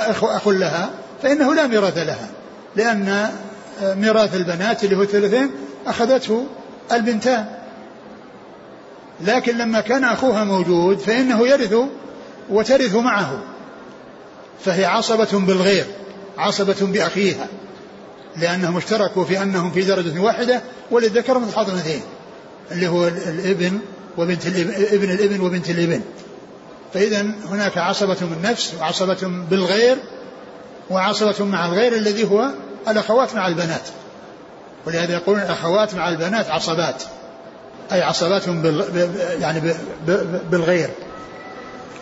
[0.00, 0.90] أخ, لها
[1.22, 2.28] فإنه لا ميراث لها
[2.76, 3.30] لأن
[3.82, 5.50] ميراث البنات اللي هو الثلثين
[5.86, 6.46] أخذته
[6.92, 7.46] البنتان.
[9.20, 11.74] لكن لما كان أخوها موجود فإنه يرث
[12.50, 13.42] وترث معه.
[14.64, 15.84] فهي عصبة بالغير
[16.38, 17.46] عصبة بأخيها
[18.36, 21.70] لأنهم اشتركوا في أنهم في درجة واحدة وللذكر مثل حظ
[22.72, 23.78] اللي هو الابن
[24.18, 26.00] وبنت الابن ابن الابن وبنت الابن.
[26.94, 27.20] فإذا
[27.50, 29.18] هناك عصبة بالنفس وعصبة
[29.50, 29.96] بالغير
[30.90, 32.48] وعصبة مع الغير الذي هو
[32.88, 33.88] الأخوات مع البنات.
[34.86, 37.02] ولهذا يقولون الأخوات مع البنات عصبات.
[37.92, 38.46] أي عصبات
[39.40, 39.74] يعني
[40.50, 40.90] بالغير.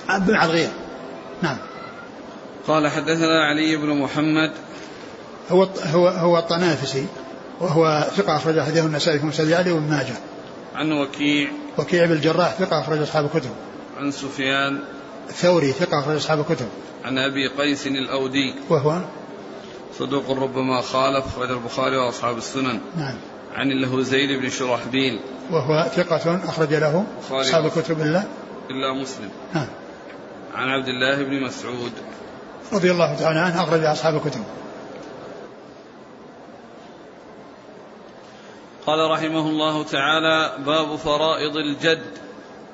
[0.09, 0.69] مع الغير.
[1.43, 1.57] نعم.
[2.69, 4.53] قال حدثنا علي بن محمد.
[5.51, 7.07] هو هو هو الطنافسي
[7.61, 10.15] وهو ثقة أخرج حديث النسائي في مسجد علي وابن ماجه.
[10.75, 11.49] عن وكيع.
[11.79, 13.51] وكيع بن الجراح ثقة أخرج أصحاب الكتب.
[13.99, 14.81] عن سفيان
[15.29, 16.69] ثوري ثقة أخرج أصحاب الكتب.
[17.05, 19.01] عن أبي قيس الأودي وهو
[19.99, 22.81] صدوق ربما خالف أخرج البخاري وأصحاب السنن.
[22.97, 23.15] نعم.
[23.55, 28.23] عن له زيد بن شرحبيل وهو ثقة أخرج له أصحاب الكتب إلا
[28.71, 29.31] إلا مسلم.
[29.55, 29.69] نعم.
[30.55, 31.93] عن عبد الله بن مسعود
[32.73, 34.45] رضي الله تعالى عنه أخرج أصحاب الكتب.
[38.87, 42.27] قال رحمه الله تعالى باب فرائض الجد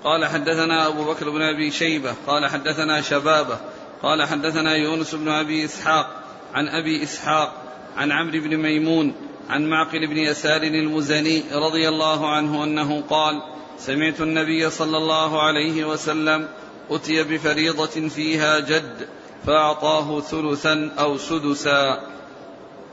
[0.05, 3.59] قال حدثنا أبو بكر بن أبي شيبة قال حدثنا شبابة
[4.03, 6.23] قال حدثنا يونس بن أبي إسحاق
[6.55, 7.53] عن أبي إسحاق
[7.97, 9.15] عن عمرو بن ميمون
[9.51, 13.43] عن معقل بن يسار المزني رضي الله عنه أنه قال
[13.79, 16.49] سمعت النبي صلى الله عليه وسلم
[16.91, 19.09] أتي بفريضة فيها جد
[19.47, 22.01] فأعطاه ثلثا أو سدسا.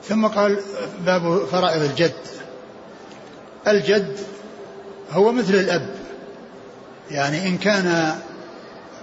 [0.03, 0.59] ثم قال
[1.05, 2.13] باب فرائض الجد.
[3.67, 4.17] الجد
[5.11, 5.98] هو مثل الأب.
[7.11, 8.15] يعني إن كان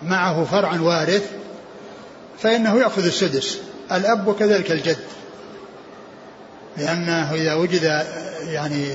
[0.02, 1.30] معه فرع وارث
[2.38, 3.58] فإنه يأخذ السدس
[3.92, 4.98] الأب وكذلك الجد.
[6.76, 8.04] لأنه إذا وجد
[8.42, 8.88] يعني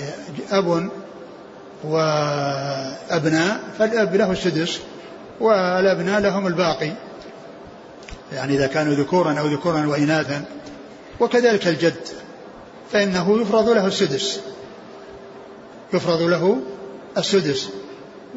[0.51, 0.89] أب
[1.83, 4.79] وأبناء فالأب له السدس
[5.39, 6.91] والأبناء لهم الباقي.
[8.33, 10.43] يعني إذا كانوا ذكورا أو ذكورا وإناثا
[11.19, 12.07] وكذلك الجد
[12.91, 14.39] فإنه يفرض له السدس.
[15.93, 16.61] يفرض له
[17.17, 17.69] السدس.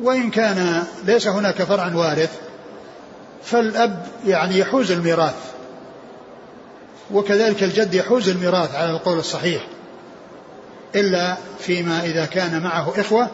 [0.03, 2.31] وإن كان ليس هناك فرع وارث
[3.45, 5.35] فالأب يعني يحوز الميراث
[7.11, 9.67] وكذلك الجد يحوز الميراث على القول الصحيح
[10.95, 13.31] إلا فيما إذا كان معه إخوة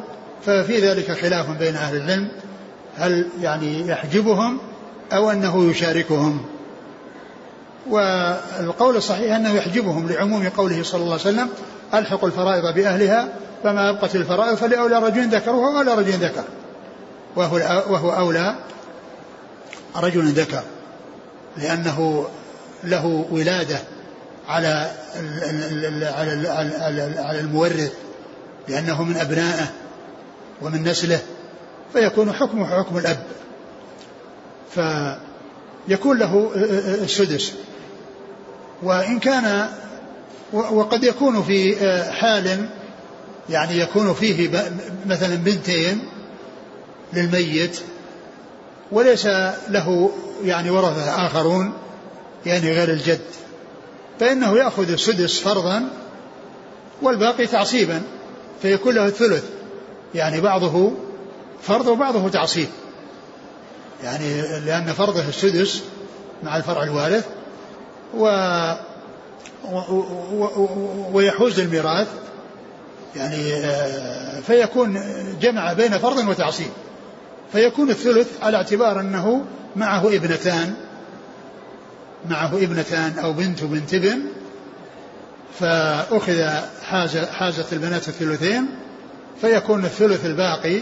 [0.46, 2.28] ففي ذلك خلاف بين أهل العلم
[2.96, 4.58] هل يعني يحجبهم
[5.12, 6.44] أو أنه يشاركهم.
[7.90, 11.48] والقول الصحيح أنه يحجبهم لعموم قوله صلى الله عليه وسلم
[11.94, 13.28] ألحق الفرائض بأهلها
[13.62, 16.44] فما أبقت الفرائض فلأولى رجل ذكرها ولا رجل ذكر.
[17.36, 17.56] وهو,
[17.88, 18.54] وهو أولى
[19.96, 20.62] رجل ذكر.
[21.56, 22.26] لأنه
[22.84, 23.78] له ولادة
[24.48, 24.90] على
[26.16, 27.92] على على المورث
[28.68, 29.66] لأنه من أبنائه
[30.62, 31.18] ومن نسله
[31.92, 33.22] فيكون حكمه حكم الأب.
[34.74, 36.50] فيكون له
[37.04, 37.52] السدس.
[38.82, 39.68] وإن كان
[40.52, 41.76] وقد يكون في
[42.12, 42.68] حال
[43.50, 44.50] يعني يكون فيه
[45.06, 46.02] مثلا بنتين
[47.12, 47.80] للميت
[48.92, 49.26] وليس
[49.68, 50.10] له
[50.44, 51.72] يعني ورثة آخرون
[52.46, 53.20] يعني غير الجد
[54.20, 55.88] فإنه يأخذ السدس فرضا
[57.02, 58.02] والباقي تعصيبا
[58.62, 59.44] فيكون له الثلث
[60.14, 60.92] يعني بعضه
[61.62, 62.68] فرض وبعضه تعصيب.
[64.04, 65.82] يعني لأن فرضه السدس
[66.42, 67.26] مع الفرع الوارث
[68.14, 68.26] و
[71.12, 72.08] ويحوز الميراث
[73.16, 75.00] يعني آه، فيكون
[75.40, 76.70] جمع بين فرض وتعصيب.
[77.52, 79.44] فيكون الثلث على اعتبار أنه
[79.76, 80.74] معه ابنتان
[82.28, 84.20] معه ابنتان أو بنت بنت ابن.
[85.58, 86.48] فأخذ
[86.82, 88.66] حاز حازت البنات الثلثين
[89.40, 90.80] فيكون الثلث الباقي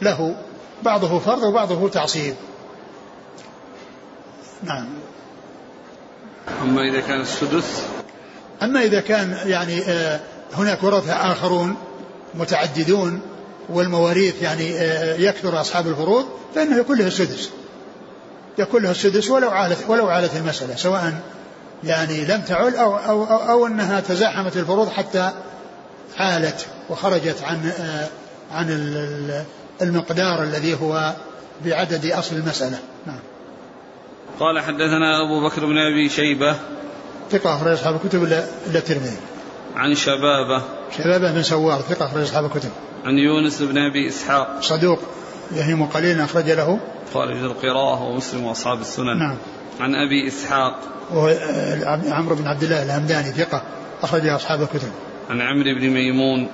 [0.00, 0.36] له
[0.82, 2.34] بعضه فرض وبعضه تعصيب.
[4.62, 4.86] نعم.
[6.62, 7.82] أما إذا كان السدس؟
[8.62, 10.20] أما إذا كان يعني آه،
[10.54, 11.76] هناك ورثة آخرون
[12.34, 13.20] متعددون
[13.68, 17.50] والمواريث يعني آه، يكثر أصحاب الفروض فإنه يكون له السدس.
[18.58, 21.20] يكون له السدس ولو عالت ولو عالت المسألة سواء
[21.84, 25.30] يعني لم تعل أو, أو, أو, أو أنها تزاحمت الفروض حتى
[26.18, 28.08] عالت وخرجت عن آه،
[28.52, 28.66] عن
[29.82, 31.14] المقدار الذي هو
[31.64, 32.78] بعدد أصل المسألة.
[33.06, 33.18] نعم.
[34.40, 36.56] قال حدثنا أبو بكر بن أبي شيبة
[37.30, 39.16] ثقة أخرج أصحاب الكتب إلا الترمذي.
[39.76, 40.62] عن شبابة.
[40.98, 42.70] شبابة بن سوار ثقة أخرج أصحاب الكتب.
[43.04, 44.58] عن يونس بن أبي إسحاق.
[44.60, 44.98] صدوق
[45.52, 46.80] يهم قليلا أخرج له.
[47.14, 49.18] خارج القراءة ومسلم وأصحاب السنن.
[49.18, 49.36] نعم.
[49.80, 50.80] عن أبي إسحاق.
[51.10, 53.62] وهو آه، عمرو بن عبد الله الهمداني ثقة
[54.02, 54.92] أخرج أصحاب الكتب.
[55.30, 56.48] عن عمرو بن ميمون.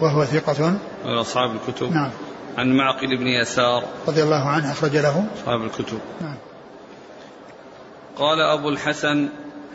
[0.00, 0.76] وهو ثقة.
[1.04, 1.92] أصحاب الكتب.
[1.92, 2.10] نعم.
[2.58, 3.84] عن معقل بن يسار.
[4.08, 5.26] رضي الله عنه أخرج له.
[5.38, 5.98] أصحاب الكتب.
[6.20, 6.36] نعم.
[8.16, 9.28] قال أبو الحسن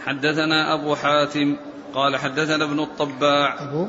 [0.06, 1.58] حدثنا أبو حاتم
[1.94, 3.64] قال حدثنا ابن الطباع.
[3.64, 3.88] أبو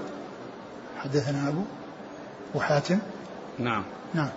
[0.98, 1.64] حدثنا أبو
[2.54, 2.98] وحاتم
[3.58, 3.84] نعم.
[4.14, 4.30] نعم.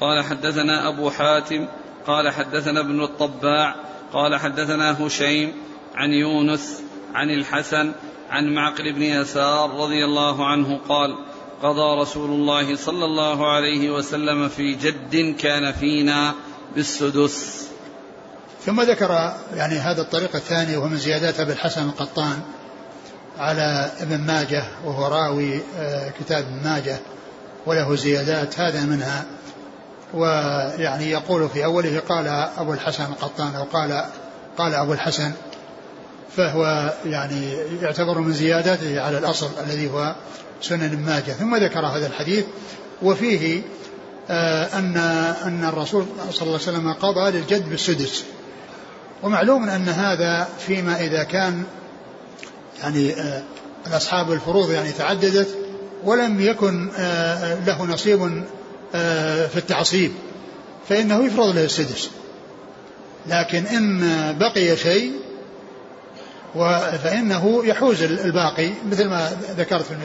[0.00, 1.68] قال حدثنا أبو حاتم
[2.06, 3.74] قال حدثنا ابن الطباع
[4.12, 5.52] قال حدثنا هشيم
[5.94, 6.82] عن يونس
[7.14, 7.92] عن الحسن
[8.30, 11.16] عن معقل بن يسار رضي الله عنه قال
[11.62, 16.34] قضى رسول الله صلى الله عليه وسلم في جد كان فينا
[16.74, 17.68] بالسدس.
[18.68, 22.40] ثم ذكر يعني هذا الطريق الثاني وهو من زيادات أبي الحسن القطان
[23.38, 26.98] على ابن ماجه وهو راوي آه، كتاب ابن ماجه
[27.66, 29.24] وله زيادات هذا منها.
[30.14, 32.26] ويعني يقول في أوله قال
[32.58, 34.04] أبو الحسن القطان أو قال
[34.58, 35.32] قال أبو الحسن
[36.36, 37.52] فهو يعني
[37.82, 40.14] يعتبر من زياداته على الأصل الذي هو
[40.62, 41.32] سنن ماجه.
[41.32, 42.44] ثم ذكر هذا الحديث
[43.02, 43.62] وفيه
[44.30, 44.96] آه، أن
[45.46, 48.24] أن الرسول صلى الله عليه وسلم قضى للجد بالسدس.
[49.22, 51.64] ومعلوم أن هذا فيما إذا كان
[52.82, 53.42] يعني آه،
[53.86, 55.48] أصحاب الفروض يعني تعددت
[56.04, 58.44] ولم يكن آه، له نصيب
[58.94, 60.12] آه، في التعصيب
[60.88, 62.10] فإنه يفرض له السدس.
[63.26, 65.12] لكن إن بقي شيء
[67.04, 69.96] فإنه يحوز الباقي مثل ما ذكرت في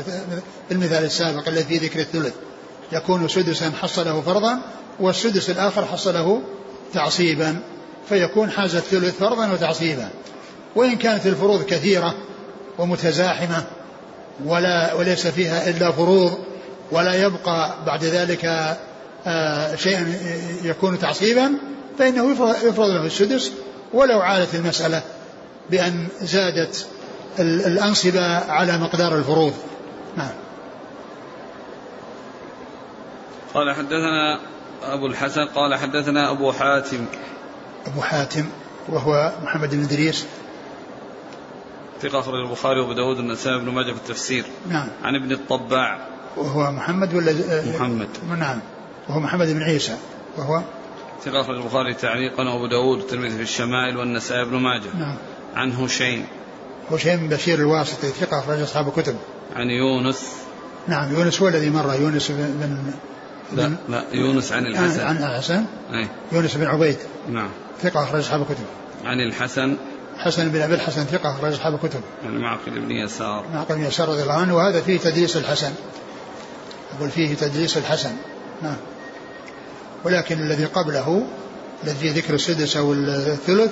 [0.71, 2.33] المثال السابق الذي في ذكر الثلث.
[2.91, 4.59] يكون سدسا حصله فرضا
[4.99, 6.41] والسدس الآخر حصله
[6.93, 7.59] تعصيبا.
[8.09, 10.09] فيكون حاز الثلث فرضا وتعصيبا.
[10.75, 12.15] وإن كانت الفروض كثيرة
[12.77, 13.63] ومتزاحمة
[14.45, 16.37] ولا وليس فيها إلا فروض
[16.91, 18.75] ولا يبقى بعد ذلك
[19.27, 20.15] آه، شيء
[20.63, 21.51] يكون تعصيبا
[21.99, 22.31] فإنه
[22.63, 23.51] يفرض له السدس.
[23.93, 25.01] ولو عالت المسألة
[25.69, 26.87] بأن زادت
[27.39, 29.53] الأنصبة على مقدار الفروض.
[30.17, 30.31] نعم.
[33.53, 34.39] قال حدثنا
[34.83, 37.05] أبو الحسن قال حدثنا أبو حاتم
[37.87, 38.45] أبو حاتم
[38.89, 40.25] وهو محمد بن إدريس
[42.01, 44.45] ثقة أخرج البخاري وأبو داود والنسائي بن ماجه في التفسير.
[44.69, 44.87] نعم.
[45.03, 46.07] عن ابن الطباع.
[46.37, 47.33] وهو محمد ولا
[47.75, 48.07] محمد.
[48.39, 48.59] نعم.
[49.09, 49.97] وهو محمد بن عيسى.
[50.37, 50.61] وهو
[51.25, 54.97] ثقة أخرج البخاري تعليقا وأبو داود والترمذي في الشمائل والنسائي بن ماجه.
[54.99, 55.15] نعم.
[55.55, 56.25] عن هشيم.
[56.91, 59.15] هشيم بن بشير الواسطي ثقة أخرج أصحاب الكتب.
[59.55, 60.31] عن يونس.
[60.87, 62.93] نعم يونس هو الذي مر يونس بن
[63.53, 65.01] لا لا يونس عن الحسن.
[65.01, 65.65] عن الحسن.
[65.93, 66.07] أي.
[66.31, 66.97] يونس بن عبيد.
[67.29, 67.49] نعم.
[67.81, 68.65] ثقة أخرج أصحاب الكتب.
[69.05, 69.77] عن الحسن.
[70.17, 72.01] حسن بن أبي الحسن ثقة أخرج أصحاب الكتب.
[72.25, 73.45] عن معقل بن يسار.
[73.53, 75.71] معقل بن يسار رضي الله عنه وهذا فيه تدليس الحسن.
[76.95, 78.11] يقول فيه تدليس الحسن.
[78.61, 78.77] نعم.
[80.03, 81.25] ولكن الذي قبله
[81.83, 83.71] الذي فيه ذكر السدس أو الثلث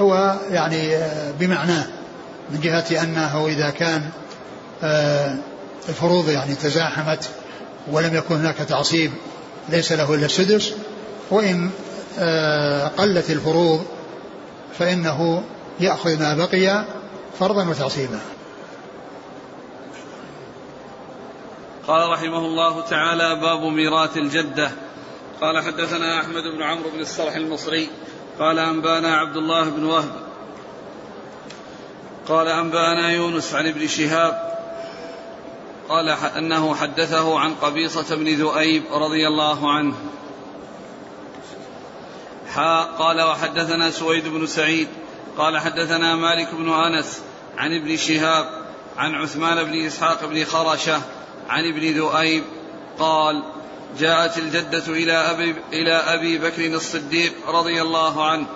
[0.00, 0.98] هو يعني
[1.40, 1.86] بمعناه
[2.50, 4.10] من جهة أنه إذا كان
[4.82, 5.36] آه،
[5.88, 7.30] الفروض يعني تزاحمت
[7.90, 9.10] ولم يكن هناك تعصيب
[9.68, 10.72] ليس له إلا السدس
[11.30, 11.70] وإن آه،
[12.98, 13.86] قلت الفروض
[14.78, 15.44] فإنه
[15.80, 16.84] يأخذ ما بقي
[17.38, 18.20] فرضا وتعصيبا.
[21.86, 24.70] قال رحمه الله تعالى باب ميراث الجدة.
[25.40, 27.88] قال حدثنا أحمد بن عمرو بن الصرح المصري.
[28.38, 30.10] قال أنبأنا عبد الله بن وهب.
[32.28, 34.50] قال أنبأنا يونس عن ابن شهاب.
[35.88, 39.94] قال أنه حدثه عن قبيصة بن ذؤيب رضي الله عنه.
[42.54, 44.88] حا قال وحدثنا سويد بن سعيد
[45.38, 47.22] قال حدثنا مالك بن أنس
[47.58, 48.46] عن ابن شهاب
[48.96, 51.02] عن عثمان بن إسحاق بن خرشة
[51.48, 52.44] عن ابن ذؤيب
[52.98, 53.42] قال
[53.98, 58.46] جاءت الجدة إلى أبي, إلى أبي بكر الصديق رضي الله عنه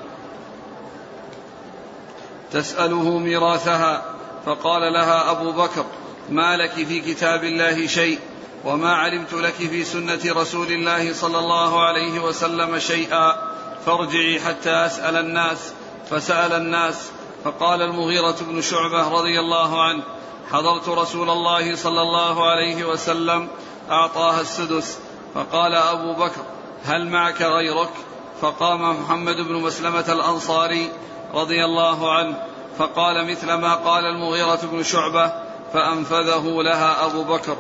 [2.53, 4.03] تسأله ميراثها
[4.47, 5.85] فقال لها أبو بكر
[6.31, 8.19] ما لك في كتاب الله شيء؟
[8.65, 13.55] وما علمت لك في سنة رسول الله صلى الله عليه وسلم شيئا؟
[13.87, 15.73] فارجعي حتى أسأل الناس.
[16.11, 17.11] فسأل الناس
[17.45, 20.03] فقال المغيرة بن شعبة رضي الله عنه
[20.51, 23.49] حضرت رسول الله صلى الله عليه وسلم
[23.91, 24.99] أعطاها السدس.
[25.35, 26.43] فقال أبو بكر
[26.85, 27.91] هل معك غيرك؟
[28.41, 30.93] فقام محمد بن مسلمة الأنصاري
[31.35, 32.37] رضي الله عنه
[32.79, 35.33] فقال مثل ما قال المغيرة بن شعبة
[35.73, 37.57] فأنفذه لها أبو بكر.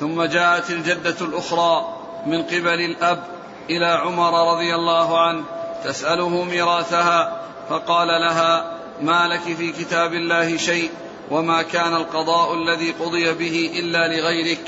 [0.00, 3.33] ثم جاءت الجدة الأخرى من قبل الأب
[3.70, 5.44] إلى عمر رضي الله عنه
[5.84, 10.90] تسأله ميراثها فقال لها ما لك في كتاب الله شيء
[11.30, 14.60] وما كان القضاء الذي قضي به إلا لغيرك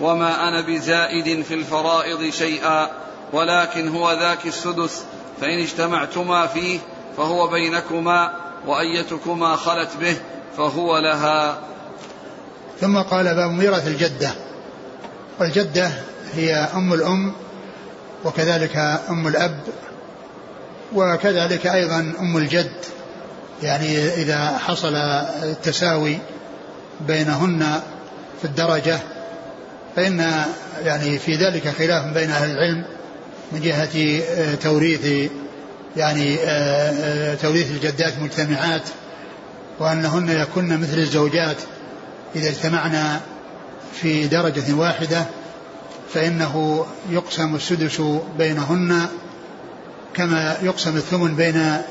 [0.00, 2.90] وما أنا بزائد في الفرائض شيئا
[3.32, 5.04] ولكن هو ذاك السدس
[5.40, 6.78] فإن اجتمعتما فيه
[7.16, 8.32] فهو بينكما
[8.66, 10.16] وأيتكما خلت به
[10.56, 11.58] فهو لها.
[12.80, 14.30] ثم قال باب ميراث الجدة.
[15.40, 15.90] والجدة
[16.34, 17.32] هي أم الأم
[18.24, 18.76] وكذلك
[19.10, 19.60] أم الأب
[20.94, 22.72] وكذلك أيضا أم الجد.
[23.62, 26.18] يعني إذا حصل التساوي
[27.08, 27.80] بينهن
[28.40, 28.98] في الدرجة
[29.96, 30.44] فإن
[30.84, 32.84] يعني في ذلك خلاف بين أهل العلم
[33.52, 35.30] من جهة آه، توريث
[35.96, 38.82] يعني آه، آه، توريث الجدات مجتمعات
[39.78, 41.56] وأنهن يكن مثل الزوجات
[42.36, 43.20] إذا اجتمعنا
[44.00, 45.24] في درجة واحدة
[46.14, 48.02] فإنه يقسم السدس
[48.38, 49.06] بينهن
[50.14, 51.82] كما يقسم الثمن بين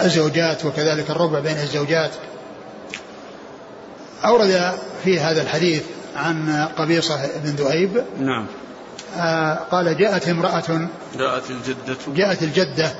[0.00, 2.10] الزوجات وكذلك الربع بين الزوجات.
[4.24, 5.82] أورد في هذا الحديث
[6.16, 8.46] عن قبيصة بن ذؤيب نعم.
[9.18, 11.96] آه قال جاءت امرأة جاءت الجدة.
[12.08, 12.92] جاءت الجدة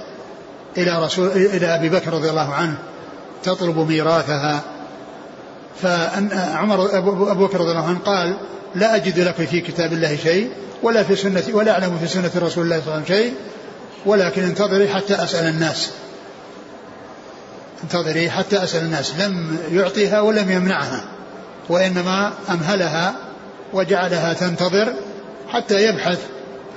[0.78, 2.78] إلى رسول إلى أبي بكر رضي الله عنه
[3.42, 4.62] تطلب ميراثها.
[5.82, 8.36] فأن عمر أبو بكر رضي الله عنه قال
[8.74, 10.50] لا أجد لك في كتاب الله شيء
[10.82, 13.34] ولا في سنة ولا أعلم في سنة رسول الله صلى الله عليه وسلم شيء
[14.06, 15.90] ولكن انتظري حتى أسأل الناس.
[17.84, 19.14] انتظري حتى أسأل الناس.
[19.20, 21.04] لم يعطيها ولم يمنعها
[21.68, 23.14] وإنما أمهلها
[23.72, 24.92] وجعلها تنتظر
[25.48, 26.18] حتى يبحث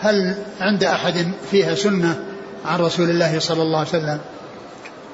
[0.01, 2.19] هل عند أحد فيها سنة
[2.65, 4.19] عن رسول الله صلى الله عليه وسلم.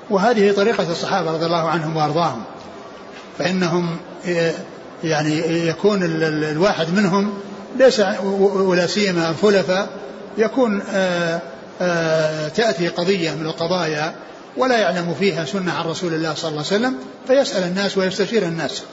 [0.10, 2.44] وهذه طريقة الصحابة رضي الله عنهم وأرضاهم.
[3.39, 3.98] فإنهم
[5.04, 6.00] يعني يكون
[6.44, 7.34] الواحد منهم
[7.78, 8.02] ليس
[8.58, 9.90] ولا سيما الخلفاء
[10.38, 11.42] يكون آه،
[11.82, 14.16] آه، تأتي قضية من القضايا
[14.58, 16.96] ولا يعلم فيها سنة عن رسول الله صلى الله عليه وسلم
[17.28, 18.84] فيسأل الناس ويستشير الناس.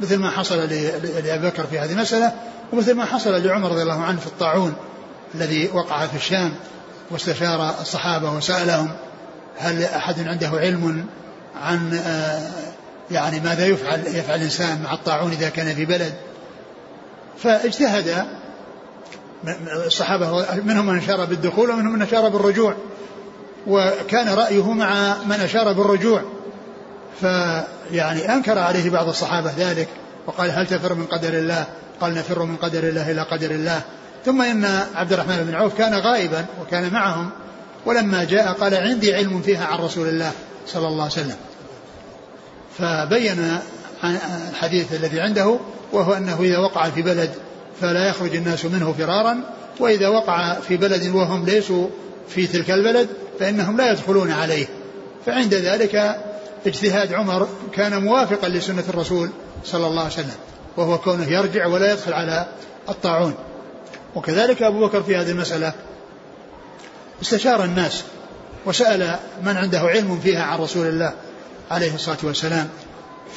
[0.00, 2.32] مثل ما حصل لأبي بكر في هذه المسألة
[2.72, 4.74] ومثل ما حصل لعمر رضي الله عنه في الطاعون
[5.34, 6.52] الذي وقع في الشام
[7.10, 8.90] واستشار الصحابة وسألهم
[9.58, 11.06] هل أحد عنده علم
[11.62, 12.50] عن آه،
[13.10, 16.14] يعني ماذا يفعل؟ يفعل الإنسان مع الطاعون إذا كان في بلد.
[17.38, 18.26] فاجتهد.
[19.86, 22.74] الصحابة منهم من أشار بالدخول ومنهم من أشار بالرجوع.
[23.66, 26.22] وكان رأيه مع من أشار بالرجوع.
[27.20, 29.88] فيعني أنكر عليه بعض الصحابة ذلك.
[30.26, 31.66] وقال هل تفر من قدر الله؟
[32.00, 33.80] قال نفر من قدر الله إلى قدر الله.
[34.24, 34.64] ثم إن
[34.94, 37.30] عبد الرحمن بن عوف كان غائبا وكان معهم.
[37.86, 40.32] ولما جاء قال عندي علم فيها عن رسول الله
[40.66, 41.36] صلى الله عليه وسلم.
[42.78, 43.58] فبين
[44.50, 45.58] الحديث الذي عنده
[45.92, 47.30] وهو أنه إذا وقع في بلد
[47.80, 49.40] فلا يخرج الناس منه فرارا
[49.80, 51.88] وإذا وقع في بلد وهم ليسوا
[52.28, 53.08] في تلك البلد
[53.40, 54.66] فإنهم لا يدخلون عليه.
[55.26, 56.16] فعند ذلك
[56.66, 59.30] اجتهاد عمر كان موافقا لسنة الرسول
[59.64, 60.34] صلى الله عليه وسلم
[60.76, 62.46] وهو كونه يرجع ولا يدخل على
[62.88, 63.34] الطاعون.
[64.14, 65.72] وكذلك أبو بكر في هذه المسألة
[67.22, 68.04] استشار الناس
[68.66, 71.12] وسأل من عنده علم فيها عن رسول الله.
[71.70, 72.68] عليه الصلاة والسلام.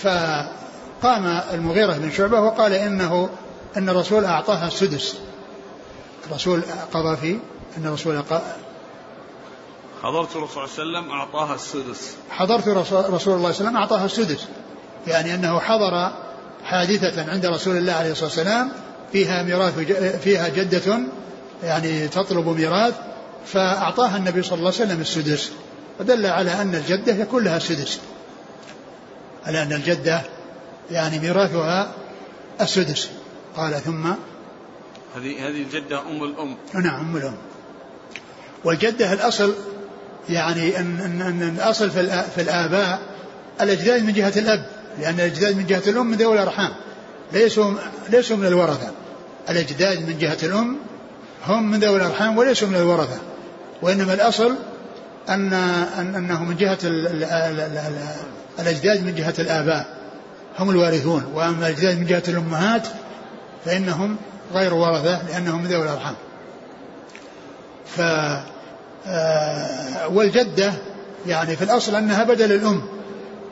[0.02, 3.30] فقام المغيرة بن شعبة وقال إنه
[3.78, 5.16] أن الرسول أعطاها السدس.
[6.28, 6.62] الرسول
[6.94, 7.40] قضى في
[7.78, 8.24] أن الرسول
[10.02, 12.16] حضرت الرسول صلى الله عليه وسلم أعطاها السدس.
[12.30, 14.48] حضرت رسول الله صلى الله عليه وسلم أعطاها السدس.
[15.08, 16.12] يعني أنه حضر
[16.64, 18.72] حادثة عند رسول الله عليه الصلاة والسلام
[19.12, 19.80] فيها ميراث
[20.24, 21.00] فيها جدة
[21.64, 22.94] يعني تطلب ميراث
[23.46, 25.52] فأعطاها النبي صلى الله عليه وسلم السدس.
[26.00, 28.00] ودل على أن الجدة يكون لها السدس
[29.46, 30.22] على أن الجدة
[30.92, 31.92] يعني ميراثها
[32.62, 33.10] السدس.
[33.56, 34.06] قال ثم
[35.16, 36.56] هذه هذه الجدة أم الأم.
[36.74, 37.36] نعم أم الأم.
[38.64, 39.56] والجدة الأصل
[40.30, 43.00] يعني أن, أن, أن الأصل في, في الآباء
[43.62, 44.66] الأجداد من جهة الأب
[45.00, 46.72] لأن الأجداد من جهة الأم من ذوي الأرحام.
[47.34, 47.74] ليسوا
[48.10, 48.92] ليسوا من الورثة.
[49.50, 50.78] الأجداد من جهة الأم
[51.48, 53.20] هم من ذوي الأرحام وليسوا من الورثة.
[53.82, 54.56] وإنما الأصل
[55.30, 55.54] أن
[56.00, 56.78] أنه من جهة
[58.60, 60.00] الأجداد من جهة الآباء
[60.60, 62.88] هم الوارثون وأما الأجداد من جهة الأمهات
[63.66, 64.16] فإنهم
[64.54, 66.16] غير ورثة لأنهم ذوي الأرحام.
[67.86, 68.02] ف
[69.08, 70.74] آه، والجدة
[71.28, 72.82] يعني في الأصل أنها بدل الأم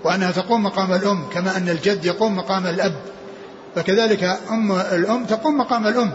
[0.03, 2.93] وأنها تقوم مقام الأم كما أن الجد يقوم مقام الأب
[3.75, 6.11] فكذلك أم الأم تقوم مقام الأم.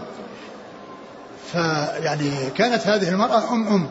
[1.53, 3.89] فيعني كانت هذه المرأة أم أم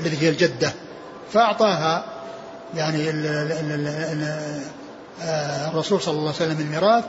[0.00, 0.72] التي هي الجدة
[1.32, 2.04] فأعطاها
[2.74, 3.10] يعني
[5.22, 7.04] آه، الرسول صلى الله عليه وسلم الميراث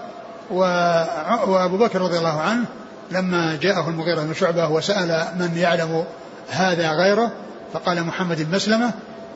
[0.52, 2.66] وأبو بكر رضي الله عنه
[3.12, 6.06] لما جاءه المغيرة بن شعبة وسأل من يعلم
[6.50, 7.32] هذا غيره
[7.74, 8.92] فقال محمد المسلمة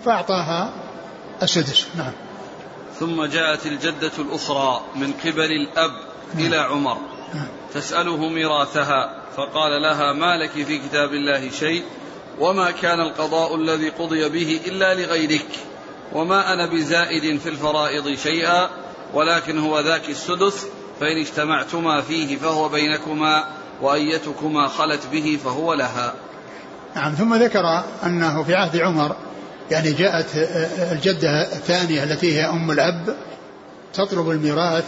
[0.05, 0.69] فأعطاها
[1.43, 2.11] السدس نعم
[2.99, 5.91] ثم جاءت الجدة الأخرى من قبل الأب
[6.35, 6.45] نعم.
[6.45, 6.97] إلى عمر
[7.33, 7.47] نعم.
[7.73, 11.83] تسأله ميراثها فقال لها ما لك في كتاب الله شيء
[12.39, 15.47] وما كان القضاء الذي قضي به إلا لغيرك
[16.13, 18.69] وما أنا بزائد في الفرائض شيئا
[19.13, 20.65] ولكن هو ذاك السدس
[20.99, 23.43] فإن اجتمعتما فيه فهو بينكما
[23.81, 26.13] وأيتكما خلت به فهو لها.
[26.95, 29.15] نعم ثم ذكر أنه في عهد عمر
[29.71, 30.25] يعني جاءت
[30.91, 33.15] الجدة الثانية التي هي أم الأب
[33.93, 34.83] تطلب الميراث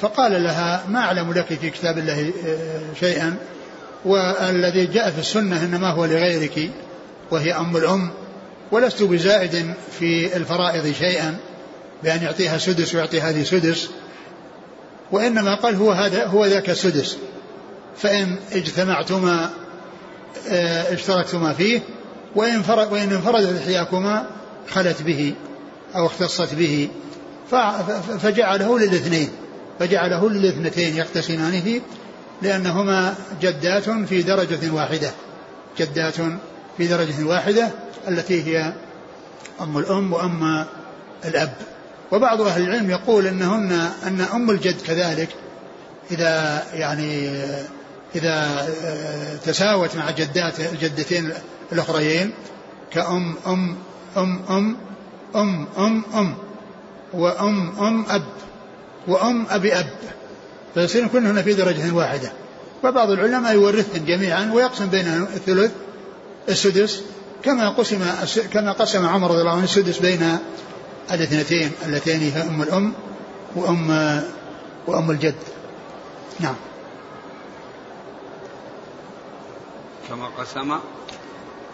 [0.00, 2.32] فقال لها ما أعلم لك في كتاب الله
[3.00, 3.36] شيئا
[4.04, 6.70] والذي جاء في السنة إنما هو لغيرك
[7.30, 8.10] وهي أم الأم.
[8.72, 11.36] ولست بزائد في الفرائض شيئا
[12.02, 13.90] بأن يعطيها سدس ويعطي هذه سدس
[15.12, 17.16] وإنما قال هو هذا هو ذاك السدس.
[17.96, 19.50] فإن اجتمعتما
[20.48, 21.80] آه، اشتركتما فيه
[22.34, 24.26] وإن فرد وإن انفردت إحداكما
[24.70, 25.34] خلت به
[25.96, 26.88] أو اختصت به
[28.20, 29.28] فجعله للاثنين
[29.78, 31.80] فجعله للاثنتين يقتسمان فيه
[32.42, 35.10] لأنهما جدات في درجة واحدة
[35.78, 36.14] جدات
[36.76, 37.70] في درجة واحدة
[38.08, 38.72] التي هي
[39.60, 40.64] أم الأم وأم
[41.24, 41.52] الأب.
[42.12, 43.72] وبعض أهل العلم يقول أنهن
[44.06, 45.28] أن أم الجد كذلك
[46.10, 47.28] إذا يعني
[48.14, 48.68] إذا
[49.44, 51.32] تساوت مع جدات الجدتين
[51.72, 52.32] الأخريين
[52.90, 53.76] كأم أم
[54.16, 54.76] أم أم
[55.36, 56.34] أم أم أم
[57.12, 58.22] وأم أم أب
[59.08, 59.90] وأم أبي أب.
[60.74, 62.32] فيصيرون كلهن في درجة واحدة.
[62.84, 65.72] وبعض العلماء يورثهم جميعا ويقسم بينهم الثلث
[66.48, 67.02] السدس
[67.42, 68.04] كما قسم
[68.52, 70.38] كما قسم عمر رضي الله عنه السدس بين
[71.10, 72.92] الاثنتين اللتين هي أم الأم
[73.56, 73.90] وأم
[74.86, 75.34] وأم الجد.
[76.40, 76.54] نعم.
[80.08, 80.78] كما قسم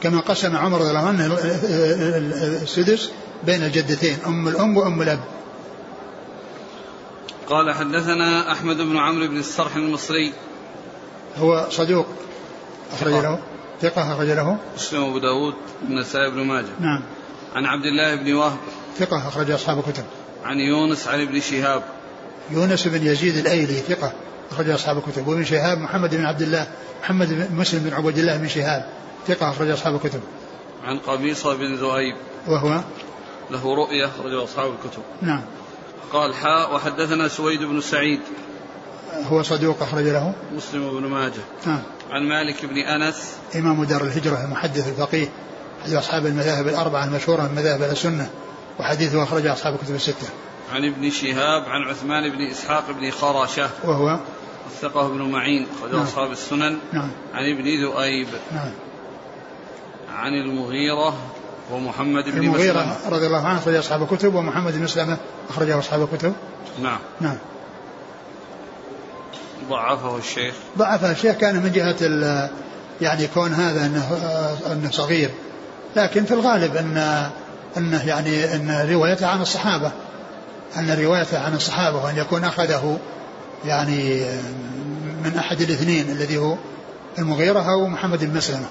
[0.03, 1.39] كما قسم عمر رضي الله عنه
[2.63, 3.11] السدس
[3.47, 5.21] بين الجدتين أم الأم وأم الأب.
[7.49, 10.33] قال حدثنا أحمد بن عمرو بن الصرح المصري.
[11.39, 12.07] هو صدوق.
[12.93, 13.39] أخرج له.
[13.83, 15.55] ثقة أخرج له؟ مسلم أبو داود
[15.89, 16.67] النسائي بن ماجه.
[16.81, 17.03] نعم.
[17.55, 18.59] عن عبد الله بن وهب.
[18.99, 20.05] ثقة أخرج أصحاب الكتب.
[20.45, 21.83] عن يونس عن ابن شهاب.
[22.51, 24.13] يونس بن يزيد الأيلي ثقة
[24.51, 25.29] أخرج أصحاب الكتب.
[25.29, 26.67] وابن شهاب محمد بن عبد الله
[27.03, 28.89] محمد بن مسلم بن عبد الله بن شهاب
[29.29, 30.21] ثقة أخرج أصحاب الكتب.
[30.85, 32.15] عن قبيصة بن ذؤيب
[32.47, 32.81] وهو؟
[33.51, 35.03] له رؤية أخرج أصحاب الكتب.
[35.23, 35.43] نعم.
[36.13, 38.21] قال حاء وحدثنا سويد بن سعيد.
[39.31, 41.43] هو صدوق أخرج له؟ مسلم بن ماجه.
[41.67, 41.83] نعم.
[42.11, 43.33] عن مالك بن أنس.
[43.57, 45.29] إمام دار الهجرة المحدث الفقيه
[45.83, 48.31] أحد أصحاب المذاهب الأربعة المشهورة من مذاهب السنة
[48.81, 50.29] وحديثه أخرج أصحاب الكتب الستة.
[50.73, 54.19] عن ابن شهاب عن عثمان بن إسحاق بن خرشة وهو؟
[54.67, 56.03] وثقه بن معين أخرج نعم.
[56.03, 56.79] أصحاب السنن.
[56.93, 57.11] نعم.
[57.35, 58.29] عن ابن ذؤيب.
[58.53, 58.73] نعم.
[60.15, 61.15] عن المغيرة
[61.73, 63.17] ومحمد بن المغيرة مسلمة.
[63.17, 65.17] رضي الله عنه أخرج أصحاب الكتب ومحمد بن مسلمة
[65.49, 66.33] أخرجه أصحاب الكتب
[66.83, 66.99] نعم.
[67.21, 67.37] نعم.
[69.69, 72.51] ضعفه الشيخ؟ ضعفه الشيخ كان من جهة
[73.01, 74.19] يعني كون هذا انه
[74.73, 75.31] إنه صغير.
[75.97, 77.27] لكن في الغالب ان
[77.77, 79.93] إنه يعني إن روايته عن الصحابة.
[80.77, 82.99] إن روايته عن الصحابة وأن يكون أخذه
[83.65, 84.25] يعني
[85.25, 86.57] من أحد الاثنين الذي هو
[87.19, 88.67] المغيرة أو محمد بن مسلمة.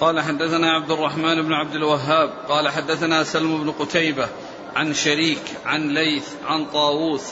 [0.00, 4.28] قال حدثنا عبد الرحمن بن عبد الوهاب قال حدثنا سلم بن قتيبة
[4.76, 7.22] عن شريك عن ليث عن طاووس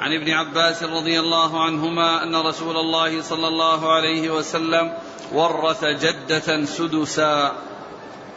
[0.00, 4.92] عن ابن عباس رضي الله عنهما أن رسول الله صلى الله عليه وسلم
[5.32, 7.52] ورث جدة سدسا.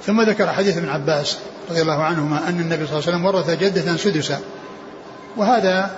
[0.05, 1.38] ثم ذكر حديث ابن عباس
[1.70, 4.39] رضي الله عنهما أن النبي صلى الله عليه وسلم ورث جدة سدسا.
[5.38, 5.91] وهذا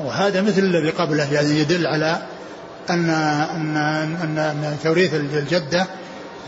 [0.00, 2.22] وهذا مثل الذي قبله يعني يدل على
[2.90, 3.76] أن أن
[4.22, 5.86] أن, أن توريث الجدة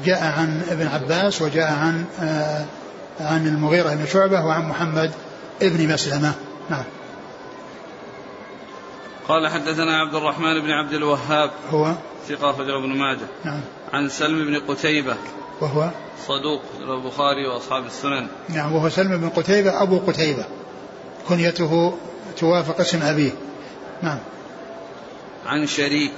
[0.05, 2.65] جاء عن ابن عباس وجاء عن آه
[3.21, 5.11] عن المغيرة بن شعبة وعن محمد
[5.63, 6.33] ابن مسلمة.
[6.71, 6.85] نعم.
[9.29, 11.95] قال حدثنا عبد الرحمن بن عبد الوهاب هو؟
[12.29, 13.27] ثقة أخرجه ابن ماجه.
[13.45, 13.61] نعم.
[13.93, 15.17] عن سلم بن قتيبة.
[15.61, 15.91] وهو؟
[16.27, 18.27] صدوق البخاري وأصحاب السنن.
[18.49, 20.45] نعم وهو سلم بن قتيبة أبو قتيبة.
[21.29, 21.99] كنيته
[22.39, 23.31] توافق اسم أبيه.
[24.03, 24.19] نعم.
[25.47, 26.13] عن شريك.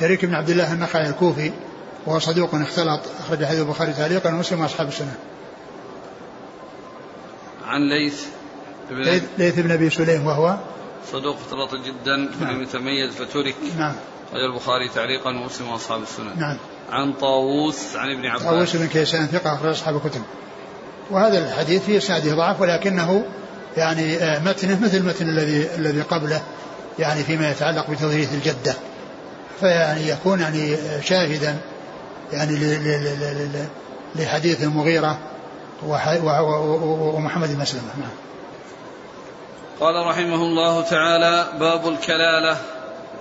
[0.00, 1.52] شريك بن عبد الله النخعي الكوفي
[2.06, 5.14] وهو صدوق اختلط أخرج حديث البخاري تعليقا ومسلم وأصحاب السنة
[7.66, 8.24] عن ليث
[8.90, 10.56] بن ليث, ليث بن أبي سليم وهو؟
[11.12, 12.50] صدوق اختلط جدا نعم.
[12.56, 13.54] لم يتميز فترك.
[13.78, 13.94] نعم.
[14.30, 16.56] أخرج البخاري تعليقا ومسلم وأصحاب السنن نعم.
[16.90, 18.42] عن طاووس عن ابن عباس.
[18.42, 20.22] طاووس بن كيسان ثقة أخرج أصحاب الكتب.
[21.10, 23.24] وهذا الحديث في إسناده ضعف ولكنه
[23.76, 26.42] يعني آه، متنه مثل متن الذي الذي قبله
[26.98, 28.74] يعني فيما يتعلق بتضريث الجدة.
[29.60, 31.56] فيعني يكون يعني آه، شاهدا
[32.32, 32.56] يعني
[34.16, 35.16] لحديث و-
[35.82, 38.10] ومحمد بن مسلمة نعم.
[39.80, 42.56] قال رحمه الله تعالى باب الكلالة.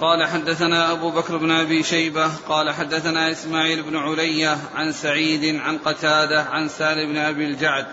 [0.02, 2.30] قال حدثنا أبو بكر بن أبي شيبة.
[2.50, 7.86] قال حدثنا إسماعيل بن علية عن سعيد عن قتادة عن سالم بن أبي الجعد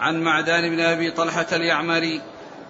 [0.00, 2.20] عن معدان بن أبي طلحة اليعمري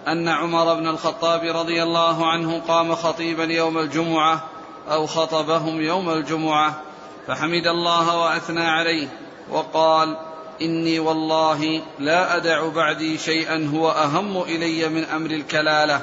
[0.07, 4.43] أن عمر بن الخطاب رضي الله عنه قام خطيبا يوم الجمعة
[4.89, 6.81] أو خطبهم يوم الجمعة
[7.27, 9.07] فحمد الله وأثنى عليه
[9.49, 10.17] وقال
[10.61, 16.01] إني والله لا أدع بعدي شيئا هو أهم إلي من أمر الكلالة.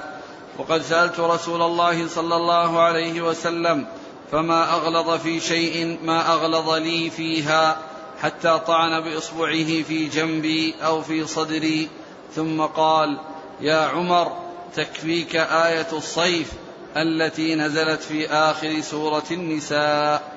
[0.58, 3.86] وقد سألت رسول الله صلى الله عليه وسلم
[4.32, 7.78] فما أغلظ في شيء ما أغلظ لي فيها
[8.22, 11.88] حتى طعن بإصبعه في جنبي أو في صدري.
[12.34, 13.18] ثم قال
[13.60, 14.32] يا عمر
[14.76, 16.52] تكفيك آية الصيف
[16.96, 20.32] التي نزلت في آخر سورة النساء.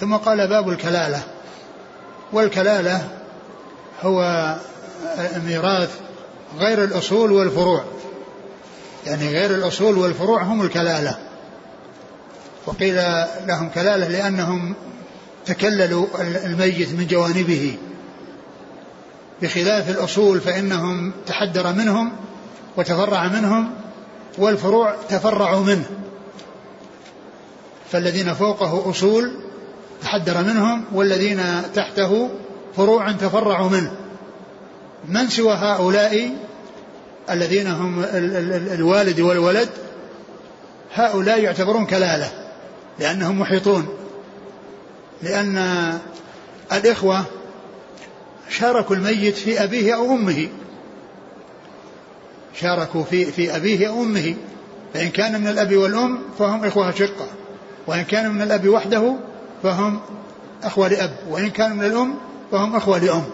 [0.00, 1.22] ثم قال باب الكلالة.
[2.32, 3.17] والكلالة
[4.02, 4.54] هو
[5.46, 5.90] ميراث
[6.58, 7.84] غير الأصول والفروع.
[9.06, 11.18] يعني غير الأصول والفروع هم الكلالة.
[12.66, 12.96] وقيل
[13.46, 14.74] لهم كلالة لأنهم
[15.46, 17.76] تكللوا الميت من جوانبه.
[19.42, 22.12] بخلاف الأصول فإنهم تحدر منهم
[22.76, 23.70] وتفرع منهم
[24.38, 25.86] والفروع تفرعوا منه.
[27.92, 29.32] فالذين فوقه أصول
[30.02, 31.42] تحدر منهم والذين
[31.74, 32.30] تحته
[32.78, 33.92] فروع تفرعوا منه.
[35.08, 36.30] من سوى هؤلاء
[37.30, 39.68] الذين هم ال- ال- ال- الوالد والولد؟
[40.94, 42.30] هؤلاء يعتبرون كلالة
[42.98, 43.88] لأنهم محيطون.
[45.22, 45.58] لأن
[46.72, 47.24] الإخوة
[48.48, 50.48] شاركوا الميت في أبيه أو أمه.
[52.54, 54.34] شاركوا في في أبيه أو أمه.
[54.94, 57.26] فإن كان من الأب والأم فهم إخوة شقة
[57.86, 59.14] وإن كان من الأب وحده
[59.62, 60.00] فهم
[60.64, 62.14] أخوة لأب وإن كانوا من الأم
[62.52, 63.24] فهم أخوة لأم.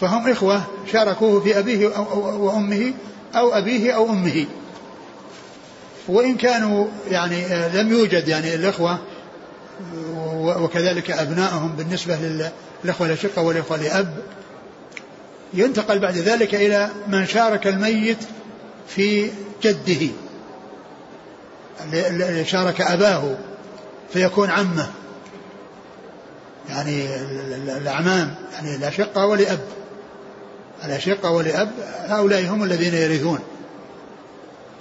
[0.00, 1.86] فهم إخوة شاركوه في أبيه
[2.16, 2.92] وأمه
[3.34, 4.46] أو أبيه أو أمه.
[6.08, 8.98] وإن كانوا يعني آه، لم يوجد يعني الإخوة
[10.36, 12.16] وكذلك أبنائهم بالنسبة
[12.84, 14.14] للإخوة الأشقة والإخوة لأب
[15.54, 18.18] ينتقل بعد ذلك إلى من شارك الميت
[18.88, 19.30] في
[19.62, 20.08] جده
[22.42, 23.36] شارك أباه
[24.12, 24.90] فيكون عمه.
[26.72, 29.58] يعني ال- ال- الأعمام يعني الأشقة ولأب
[30.84, 31.70] الأشقة ولأب
[32.08, 33.38] هؤلاء هم الذين يرثون.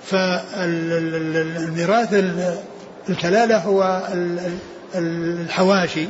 [0.05, 2.13] فالميراث
[3.09, 4.39] الكلالة هو ال-
[4.95, 6.07] ال- الحواشي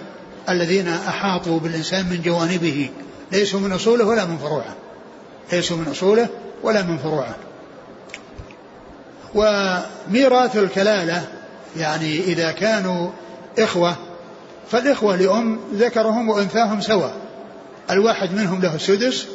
[0.50, 2.90] الذين أحاطوا بالإنسان من جوانبه.
[3.32, 4.76] ليسوا من أصوله ولا من فروعه.
[5.54, 6.28] ليسوا من أصوله
[6.64, 7.36] ولا من فروعه.
[9.36, 11.28] وميراث الكلالة
[11.78, 13.10] يعني إذا كانوا
[13.60, 13.96] إخوة
[14.70, 17.14] فالإخوة لأم ذكرهم وأنثاهم سواء.
[17.90, 19.26] الواحد منهم له السدس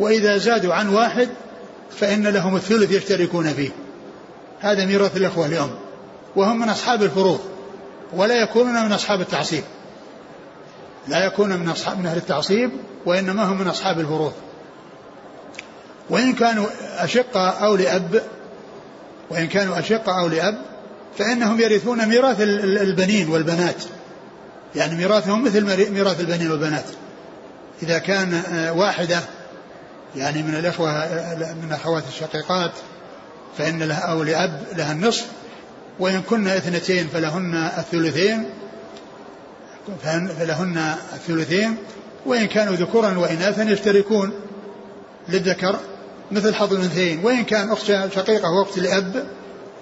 [0.00, 1.28] وإذا زادوا عن واحد
[1.90, 3.70] فإن لهم الثلث يشتركون فيه.
[4.60, 5.70] هذا ميراث الإخوة لأم.
[6.36, 7.40] وهم من أصحاب الفروض
[8.12, 9.64] ولا يكونون من أصحاب التعصيب.
[11.08, 12.70] لا يكون من أصحاب من أهل التعصيب
[13.06, 14.32] وإنما هم من أصحاب الفروض.
[16.10, 16.66] وإن كانوا
[16.98, 18.22] أشقة أو لأب
[19.30, 20.58] وإن كانوا أشقة أو لأب
[21.18, 23.84] فإنهم يرثون ميراث ال- ال- البنين والبنات.
[24.76, 26.84] يعني ميراثهم مثل ميراث البنين والبنات.
[27.82, 29.20] إذا كان آه، واحدة
[30.16, 32.72] يعني من الإخوة آه، من الأخوات الشقيقات
[33.58, 35.26] فإن لها أو لأب لها النصف
[35.98, 38.44] وإن كن اثنتين فلهن الثلثين
[40.38, 41.76] فلهن الثلثين
[42.26, 44.32] وإن كانوا ذكورا وإناثا يشتركون
[45.28, 45.78] للذكر
[46.30, 47.24] مثل حظ الأنثيين.
[47.24, 49.26] وإن كان أخت شقيقة وأخت لأب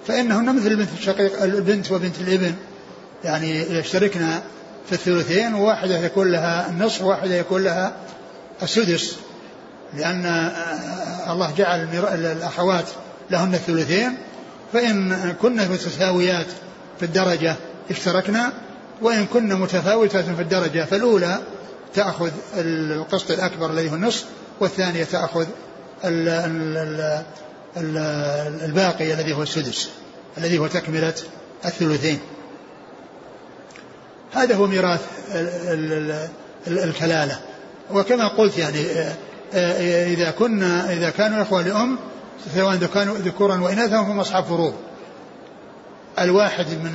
[0.07, 2.53] فإنهن مثل البنت الشقيق البنت وبنت الابن
[3.23, 4.29] يعني يشتركن
[4.87, 7.93] في الثلثين وواحدة يكون لها النصف وواحدة يكون لها
[8.63, 9.15] السدس.
[9.93, 10.51] لأن
[11.29, 12.85] الله جعل الأخوات
[13.31, 14.17] لهن الثلثين.
[14.73, 16.45] فإن كن متساويات
[16.99, 17.55] في الدرجة
[17.91, 18.53] اشتركنا
[19.01, 21.39] وإن كن متفاوتات في الدرجة فالأولى
[21.93, 24.25] تأخذ القسط الأكبر الذي هو النصف
[24.59, 25.45] والثانية تأخذ
[28.65, 29.89] الباقي الذي هو السدس
[30.37, 31.13] الذي هو تكملة
[31.65, 32.19] الثلثين.
[34.33, 35.01] هذا هو ميراث
[36.67, 37.39] الكلالة.
[37.91, 39.15] وكما قلت يعني آه،
[39.53, 41.97] آه، إذا كنا إذا كانوا إخوة لأم
[42.55, 44.73] سواء كانوا ذكورا وإناثا فهم أصحاب فروض.
[46.19, 46.91] الواحد من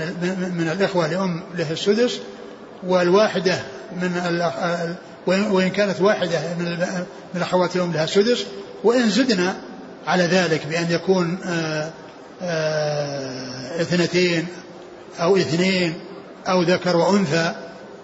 [0.59, 2.21] من الإخوة لأم له السدس
[2.87, 3.61] والواحدة
[4.03, 4.43] من
[5.27, 6.65] وإن كانت واحدة من
[7.35, 8.45] من الأخوات الأم لها السدس
[8.85, 9.55] وإن زدنا
[10.07, 11.91] على ذلك بأن يكون آه،
[13.81, 14.47] اثنتين
[15.21, 15.95] أو اثنين
[16.49, 17.55] أو ذكر وأنثى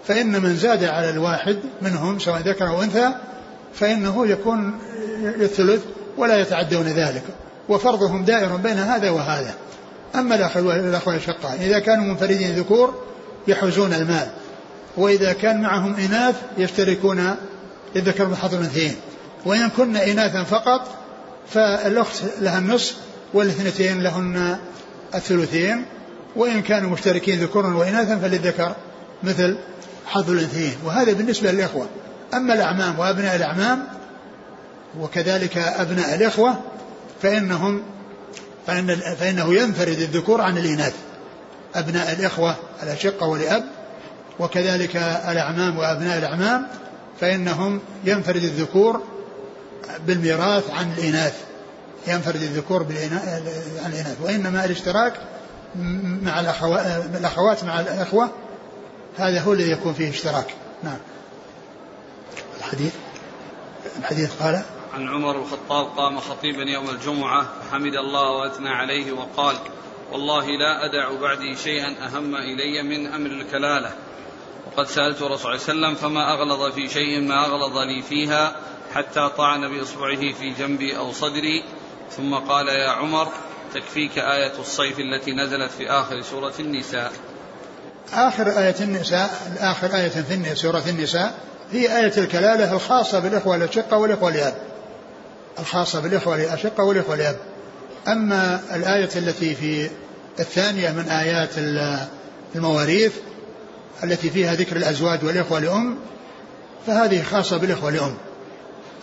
[0.07, 3.09] فإن من زاد على الواحد منهم سواء ذكر أو أنثى
[3.73, 4.79] فإنه يكون
[5.23, 5.81] الثلث
[6.17, 7.23] ولا يتعدون ذلك.
[7.69, 9.53] وفرضهم دائر بين هذا وهذا.
[10.15, 13.03] أما الأخوة الأشقاء إذا كانوا منفردين ذكور
[13.47, 14.27] يحوزون المال.
[14.97, 17.35] وإذا كان معهم إناث يشتركون
[17.95, 18.95] للذكر بحظ الأنثيين.
[19.45, 20.87] وإن كن إناثا فقط
[21.49, 22.95] فالأخت لها النصف
[23.33, 24.57] والإثنتين لهن
[25.15, 25.85] الثلثين.
[26.35, 28.75] وإن كانوا مشتركين ذكورا وإناثا فللذكر
[29.23, 29.57] مثل
[30.05, 30.75] حظ الأنثيين.
[30.85, 31.87] وهذا بالنسبة للإخوة.
[32.33, 33.83] أما الأعمام وأبناء الأعمام
[34.99, 36.59] وكذلك أبناء الإخوة
[37.21, 37.83] فإنهم
[38.67, 40.93] فإن فإنه ينفرد الذكور عن الإناث.
[41.75, 43.63] أبناء الإخوة الأشقة ولأب
[44.39, 44.95] وكذلك
[45.29, 46.67] الأعمام وأبناء الأعمام
[47.21, 49.03] فإنهم ينفرد الذكور
[50.07, 51.33] بالميراث عن الإناث.
[52.07, 52.83] ينفرد الذكور
[53.83, 54.17] عن الإناث.
[54.21, 55.13] وإنما الاشتراك
[55.75, 58.29] مع الأخوات مع الأخوة
[59.17, 60.55] هذا هو الذي يكون فيه اشتراك.
[60.83, 60.97] نعم.
[62.57, 62.93] الحديث؟
[63.99, 64.61] الحديث قال
[64.93, 69.55] عن عمر الخطاب قام خطيبا يوم الجمعة فحمد الله وأثنى عليه وقال
[70.11, 73.91] والله لا أدع بعدي شيئا أهم إلي من أمر الكلالة.
[74.67, 78.55] وقد سألت الرسول صلى الله عليه وسلم فما أغلظ في شيء ما أغلظ لي فيها
[78.93, 81.63] حتى طعن بإصبعه في جنبي أو صدري؟
[82.11, 83.27] ثم قال يا عمر
[83.73, 87.11] تكفيك آية الصيف التي نزلت في آخر سورة النساء.
[88.13, 91.33] آخر آية النساء آخر آية في سورة النساء
[91.71, 94.53] هي آية الكلالة الخاصة بالإخوة الأشقة والإخوة الأب
[95.59, 97.37] الخاصة بالإخوة الأشقة والإخوة الأب
[98.07, 99.89] أما الآية التي في
[100.39, 101.49] الثانية من آيات
[102.55, 103.13] المواريث
[104.03, 105.97] التي فيها ذكر الأزواج والإخوة لأم
[106.87, 108.17] فهذه خاصة بالإخوة لأم.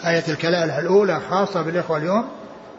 [0.06, 2.28] آية الكلالة الأولى خاصة بالإخوة لأم.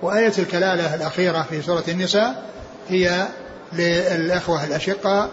[0.01, 2.45] وآية الكلالة الأخيرة في سورة النساء
[2.89, 3.27] هي
[3.73, 5.29] للإخوة الأشقاء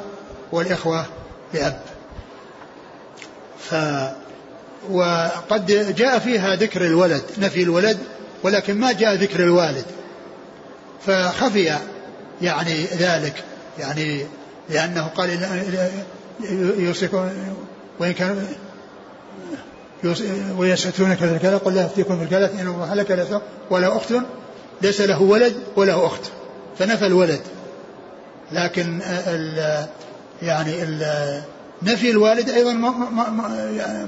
[0.52, 1.06] والإخوة
[1.54, 1.80] لأب.
[3.58, 3.74] ف
[4.90, 7.98] وقد جاء فيها ذكر الولد نفي الولد
[8.42, 9.84] ولكن ما جاء ذكر الوالد.
[11.06, 11.78] فخفي
[12.42, 13.44] يعني ذلك
[13.78, 14.26] يعني
[14.70, 15.38] لأنه قال
[16.78, 17.30] يوصيكم
[17.98, 18.46] وإن كان
[20.58, 23.40] ويسألونك في الكلى قل لا أفتيكم في الكلى إنه هلك
[23.70, 24.12] ولا أخت
[24.82, 26.22] ليس له ولد وله أخت
[26.78, 27.40] فنفى الولد.
[28.52, 29.86] لكن ال
[30.42, 31.42] يعني ال
[31.82, 32.72] نفي الوالد أيضا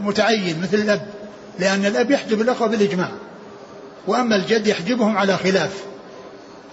[0.05, 1.07] متعين مثل الأب
[1.59, 3.11] لأن الأب يحجب الأخوة بالإجماع.
[4.07, 5.71] وأما الجد يحجبهم على خلاف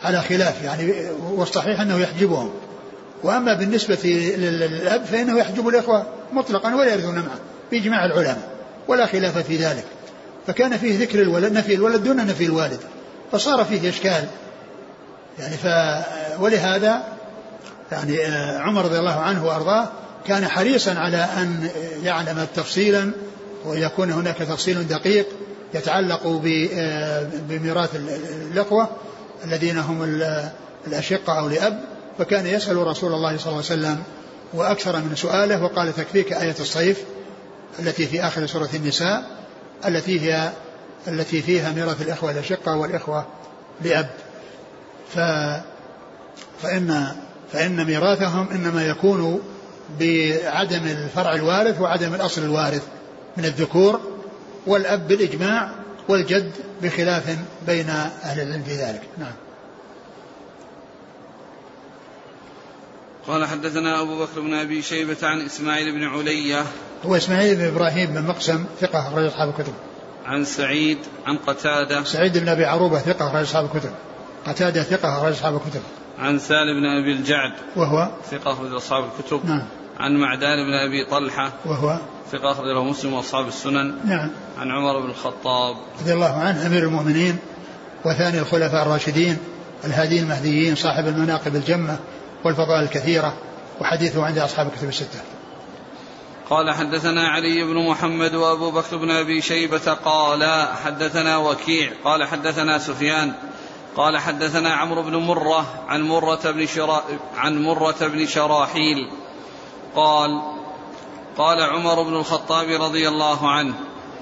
[0.04, 0.94] على خلاف يعني
[1.32, 2.54] والصحيح أنه يحجبهم.
[3.24, 7.39] وأما بالنسبة للأب فإنه يحجب الإخوة مطلقا ولا يرثون معه
[7.72, 8.50] بإجماع العلماء
[8.88, 9.86] ولا خلاف في ذلك.
[10.48, 12.80] فكان فيه ذكر الولد نفي الولد دون نفي الوالد.
[13.34, 14.27] فصار فيه إشكال.
[15.39, 15.67] يعني ف
[16.39, 17.03] ولهذا
[17.91, 19.89] يعني آه، عمر رضي الله عنه وأرضاه
[20.27, 21.69] كان حريصا على أن
[22.03, 23.11] يعلم تفصيلا
[23.65, 25.27] ويكون هناك تفصيل دقيق
[25.73, 26.41] يتعلق
[26.73, 27.95] آه، بميراث
[28.51, 28.89] الإخوة
[29.45, 30.03] الذين هم
[30.88, 31.79] الأشقة أو لأب
[32.17, 34.03] فكان يسأل رسول الله صلى الله عليه وسلم
[34.53, 37.03] وأكثر من سؤاله وقال تكفيك آية الصيف
[37.79, 39.23] التي في آخر سورة النساء
[39.86, 40.49] التي هي
[41.08, 43.26] التي فيها ميراث الإخوة الأشقة والإخوة
[43.82, 44.10] لأب.
[45.14, 45.20] ف
[46.62, 47.16] فإن
[47.51, 49.41] فإن ميراثهم إنما يكون
[49.99, 52.84] بعدم الفرع الوارث وعدم الأصل الوارث
[53.38, 54.01] من الذكور
[54.68, 55.72] والأب بالإجماع
[56.10, 56.51] والجد
[56.82, 57.38] بخلاف
[57.68, 59.01] بين أهل العلم في ذلك.
[59.18, 59.34] نعم.
[63.28, 66.66] قال حدثنا أبو بكر بن أبي شيبة عن إسماعيل بن علية.
[67.06, 69.74] هو إسماعيل بن إبراهيم بن مقسم ثقة أخرج أصحاب الكتب.
[70.26, 72.03] عن سعيد عن قتادة.
[72.03, 73.91] سعيد بن أبي عروبة ثقة أخرج أصحاب الكتب.
[74.47, 75.82] قتادة ثقة أخرج أصحاب الكتب.
[76.19, 77.51] عن سالم بن أبي الجعد.
[77.76, 79.45] وهو؟ ثقة أخرج أصحاب الكتب.
[79.45, 79.63] نعم.
[79.99, 81.51] عن معدان بن أبي طلحة.
[81.65, 81.97] وهو؟
[82.32, 83.95] ثقة أخرج له مسلم وأصحاب السنن.
[84.05, 84.30] نعم.
[84.57, 85.76] عن عمر بن الخطاب.
[86.01, 87.38] رضي الله عنه أمير المؤمنين.
[88.05, 89.38] وثاني الخلفاء الراشدين.
[89.86, 91.99] الهادين المهديين صاحب المناقب الجمة
[92.43, 93.34] والفضائل الكثيرة.
[93.82, 95.19] وحديثه عند أصحاب الكتب الستة.
[96.50, 102.78] قال حدثنا علي بن محمد وابو بكر بن ابي شيبة قال حدثنا وكيع قال حدثنا
[102.78, 103.34] سفيان
[103.96, 107.04] قال حدثنا عمرو بن مرة عن مرة بن شرا
[107.38, 109.10] عن مرة بن شراحيل
[109.96, 110.41] قال
[111.38, 113.74] قال عمر بن الخطاب رضي الله عنه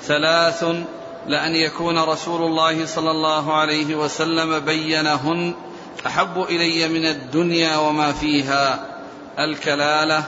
[0.02, 0.64] ثلاث
[1.28, 5.54] لأن يكون رسول الله صلى الله عليه وسلم بينهن
[6.06, 8.86] أحب إلي من الدنيا وما فيها
[9.40, 10.24] الكلالة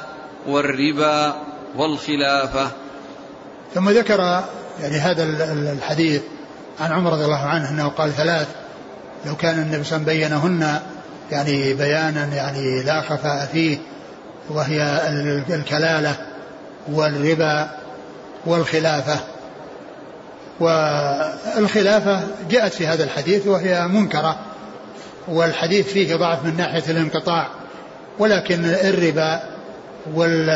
[0.47, 1.35] والربا
[1.77, 2.71] والخلافة.
[3.73, 4.43] ثم ذكر
[4.81, 6.21] يعني هذا الحديث
[6.79, 8.47] عن عمر رضي الله عنه أنه قال ثلاث
[9.25, 10.79] لو كان النبي صلى الله عليه وسلم بينهن
[11.31, 13.77] يعني بيانا يعني لا خفاء فيه
[14.49, 15.01] وهي
[15.49, 16.15] الكلالة
[16.91, 17.69] والربا
[18.45, 19.19] والخلافة.
[20.59, 24.39] والخلافة جاءت في هذا الحديث وهي منكرة
[25.27, 27.47] والحديث فيه ضعف من ناحية الانقطاع
[28.19, 29.43] ولكن الربا
[30.13, 30.49] وال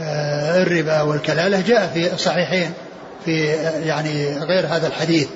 [0.00, 2.72] الربا والكلالة جاء في الصحيحين
[3.24, 3.46] في
[3.84, 5.28] يعني غير هذا الحديث.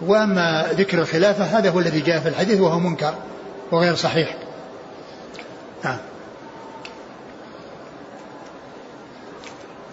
[0.00, 3.14] وأما ذكر الخلافة هذا هو الذي جاء في الحديث وهو منكر
[3.72, 4.36] وغير صحيح.
[5.84, 5.98] نعم.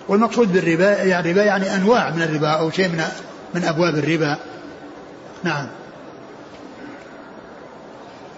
[0.08, 3.04] والمقصود بالربا يعني الربا يعني أنواع من الربا أو شيء من
[3.54, 4.38] من أبواب الربا.
[5.44, 5.68] نعم.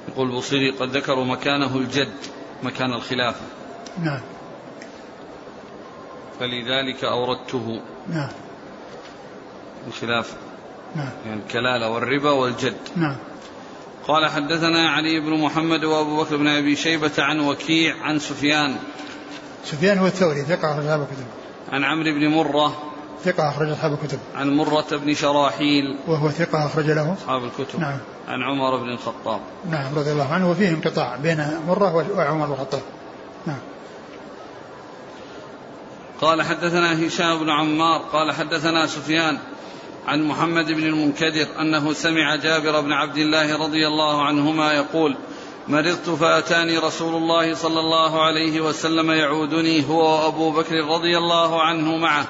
[0.09, 2.13] يقول البوصيري قد ذكروا مكانه الجد
[2.63, 3.41] مكان الخلافة.
[4.03, 4.19] نعم.
[6.41, 7.81] فلذلك أوردته.
[8.09, 8.29] نعم.
[9.87, 10.35] الخلافه
[10.95, 11.09] نعم.
[11.25, 12.77] يعني الكلالة والربا والجد.
[12.95, 13.15] نعم.
[14.07, 18.75] قال حدثنا علي بن محمد وأبو بكر بن أبي شيبة عن وكيع عن سفيان.
[19.65, 21.25] سفيان هو الثوري ثقة أصحاب الكتب.
[21.71, 22.77] عن عمرو بن مرة.
[23.23, 24.19] ثقة أخرج أصحاب الكتب.
[24.35, 25.97] عن مرة بن شراحيل.
[26.07, 27.13] وهو ثقة أخرج له.
[27.13, 27.79] أصحاب الكتب.
[27.79, 27.97] نعم.
[28.27, 29.39] عن عمر بن الخطاب.
[29.69, 30.51] نعم رضي الله عنه.
[30.51, 32.81] وفيه انقطاع بين مرة وعمر بن الخطاب.
[33.45, 33.59] نعم.
[36.21, 39.37] قال حدثنا هشام بن عمار قال حدثنا سفيان
[40.07, 45.15] عن محمد بن المنكدر أنه سمع جابر بن عبد الله رضي الله عنهما يقول
[45.67, 51.97] مرضت فأتاني رسول الله صلى الله عليه وسلم يعودني هو وأبو بكر رضي الله عنه
[51.97, 52.27] معه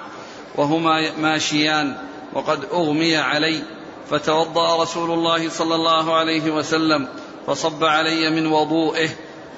[0.56, 1.98] وهما ماشيان
[2.34, 3.64] وقد أغمي علي
[4.10, 7.08] فتوضأ رسول الله صلى الله عليه وسلم
[7.48, 9.10] فصب علي من وضوئه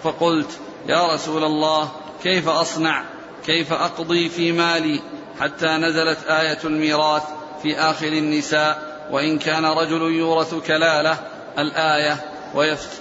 [0.03, 1.91] فقلت يا رسول الله
[2.23, 3.12] كيف أصنع؟
[3.45, 5.01] كيف أقضي في مالي
[5.39, 7.23] حتى نزلت آية الميراث
[7.63, 11.17] في آخر النساء وإن كان رجل يورث كلالة
[11.57, 12.17] الآية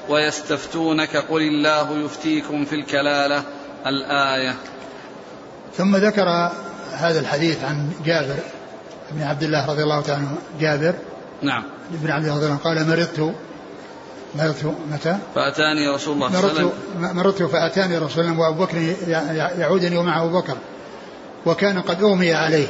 [0.09, 3.43] ويستفتونك قل الله يفتيكم في الكلالة
[3.87, 4.55] الآية.
[5.77, 6.51] ثم ذكر
[6.93, 8.37] هذا الحديث عن جابر
[9.13, 10.95] بن عبد الله رضي الله تعالى عنه جابر
[11.43, 11.65] نعم.
[11.95, 13.35] ابن عبد الله رضي الله عنه قال مرضت.
[14.35, 17.17] مرضت متى؟ فأتاني رسول الله صلى الله عليه وسلم.
[17.17, 18.77] مرضت فأتاني رسول الله وأبو بكر
[19.59, 20.57] يعودني ومعه أبو بكر.
[21.47, 22.67] وكان قد أغمي عليه.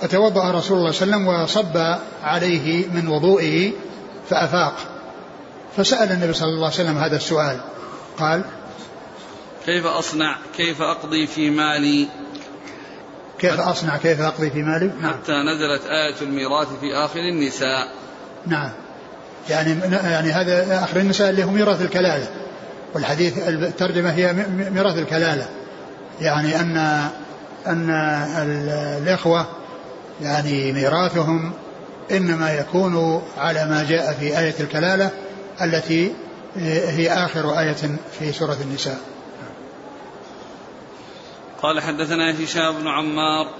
[0.00, 3.72] فتوضأ رسول الله صلى الله عليه وسلم وصب عليه من وضوئه
[4.30, 4.74] فأفاق.
[5.76, 7.60] فسأل النبي صلى الله عليه وسلم هذا السؤال.
[8.18, 8.44] قال
[9.66, 12.08] كيف أصنع كيف أقضي في مالي؟
[13.38, 15.12] كيف أصنع كيف أقضي في مالي؟ نعم.
[15.12, 17.88] حتى نزلت آية الميراث في آخر النساء.
[18.46, 18.70] نعم.
[19.50, 22.26] يعني يعني هذا آخر النساء اللي هو ميراث الكلالة.
[22.94, 24.32] والحديث الترجمة هي
[24.70, 25.48] ميراث الكلالة.
[26.20, 26.76] يعني أن
[27.66, 27.90] أن
[29.02, 29.46] الإخوة
[30.22, 31.52] يعني ميراثهم
[32.10, 35.10] إنما يكون على ما جاء في آية الكلالة
[35.62, 36.12] التي
[36.56, 37.76] هي آخر آية
[38.18, 38.98] في سورة النساء.
[41.62, 43.54] قال حدثنا هشام بن عمار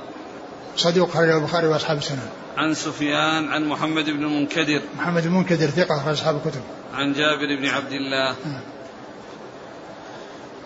[0.76, 5.96] صدوق خرج البخاري وأصحاب السنن عن سفيان عن محمد بن المنكدر محمد بن المنكدر ثقة
[5.96, 6.60] أخرج أصحاب الكتب.
[6.94, 8.36] عن جابر بن عبد الله.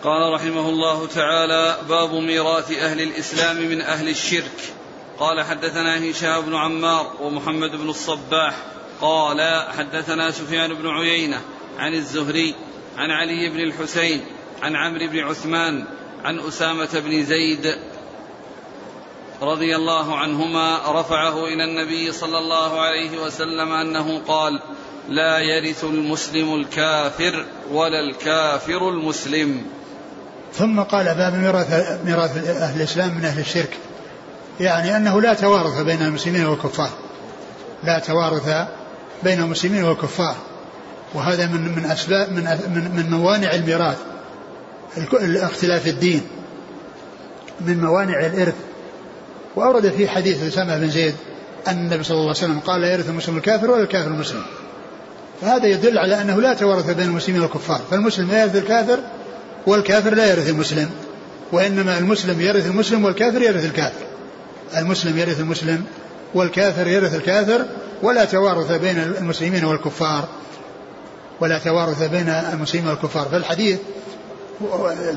[0.03, 4.73] قال رحمه الله تعالى باب ميراث أهل الإسلام من أهل الشرك.
[5.19, 8.55] قال حدثنا هشام بن عمار ومحمد بن الصباح.
[9.01, 11.41] قال حدثنا سفيان بن عيينة
[11.77, 12.55] عن الزهري
[12.97, 14.21] عن علي بن الحسين
[14.61, 15.85] عن عمرو بن عثمان
[16.23, 17.75] عن أسامة بن زيد
[19.41, 24.59] رضي الله عنهما رفعه إلى النبي صلى الله عليه وسلم أنه قال
[25.09, 29.65] لا يرث المسلم الكافر ولا الكافر المسلم.
[30.53, 33.77] ثم قال باب ميراث ميراث أهل الإسلام من أهل الشرك.
[34.59, 36.89] يعني أنه لا توارث بين المسلمين والكفار.
[37.83, 38.67] لا توارث
[39.23, 40.35] بين المسلمين والكفار.
[41.13, 43.97] وهذا من من اسباب من من, من موانع الميراث.
[45.21, 46.27] اختلاف الدين.
[47.61, 48.55] من موانع الإرث.
[49.55, 51.15] وأورد في حديث أسامة بن زيد
[51.67, 54.41] أن النبي صلى الله عليه وسلم قال لا يرث المسلم الكافر ولا الكافر المسلم.
[55.41, 57.81] فهذا يدل على أنه لا توارث بين المسلمين والكفار.
[57.91, 58.99] فالمسلم لا يرث الكافر
[59.67, 60.89] والكافر لا يرث المسلم
[61.51, 64.05] وإنما المسلم يرث المسلم والكافر يرث الكافر.
[64.77, 65.85] المسلم يرث المسلم
[66.33, 67.65] والكافر يرث الكافر
[68.03, 70.27] ولا توارث بين المسلمين والكفار.
[71.39, 73.27] ولا توارث بين المسلمين والكفار.
[73.31, 73.79] فالحديث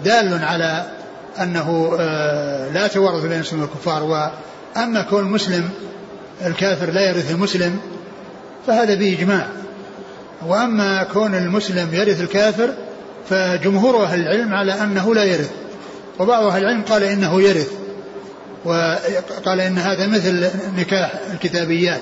[0.04, 0.97] دال على
[1.42, 5.70] أنه آه، لا توارث بين المسلمين والكفار وأما كون المسلم
[6.46, 7.78] الكافر لا يرث المسلم
[8.66, 9.46] فهذا بإجماع
[10.46, 12.74] وأما كون المسلم يرث الكافر
[13.30, 15.50] فجمهور أهل العلم على أنه لا يرث.
[16.18, 17.70] وبعض أهل العلم قال إنه يرث
[18.64, 22.00] وقال إن هذا مثل نكاح الكتابيات.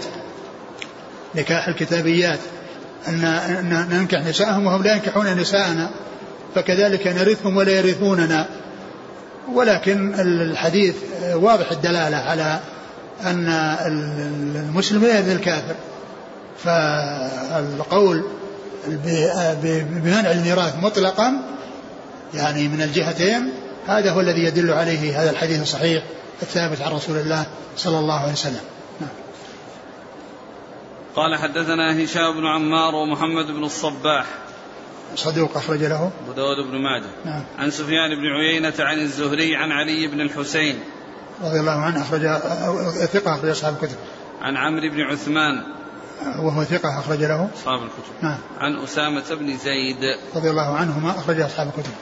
[1.34, 2.38] نكاح الكتابيات.
[3.08, 5.90] أن ننكح نساءهم وهم لا ينكحون نساءنا
[6.54, 8.46] فكذلك نرثهم ولا يرثوننا.
[9.52, 10.94] ولكن الحديث
[11.34, 12.60] واضح الدلالة على
[13.24, 13.48] أن
[14.56, 15.74] المسلم لا يرث الكافر.
[16.64, 18.24] فالقول
[19.62, 21.32] بمنع الميراث مطلقا
[22.34, 23.52] يعني من الجهتين
[23.86, 26.02] هذا هو الذي يدل عليه هذا الحديث الصحيح
[26.42, 28.60] الثابت عن رسول الله صلى الله عليه وسلم.
[29.00, 29.10] نعم.
[31.16, 34.26] قال حدثنا هشام بن عمار ومحمد بن الصباح.
[35.14, 36.10] صدوق أخرج له.
[36.24, 37.10] أبو داود بن ماجه.
[37.24, 37.42] نعم.
[37.58, 40.80] عن سفيان بن عيينة عن الزهري عن علي بن الحسين.
[41.42, 42.22] رضي الله عنه أخرج
[43.06, 43.96] ثقة أخرج أصحاب الكتب.
[44.42, 45.62] عن عمرو بن عثمان.
[46.44, 47.48] وهو ثقة أخرج له.
[47.54, 48.22] أصحاب الكتب.
[48.22, 48.38] نعم.
[48.58, 50.18] عن أسامة بن زيد.
[50.36, 51.92] رضي الله عنهما أخرج أصحاب الكتب.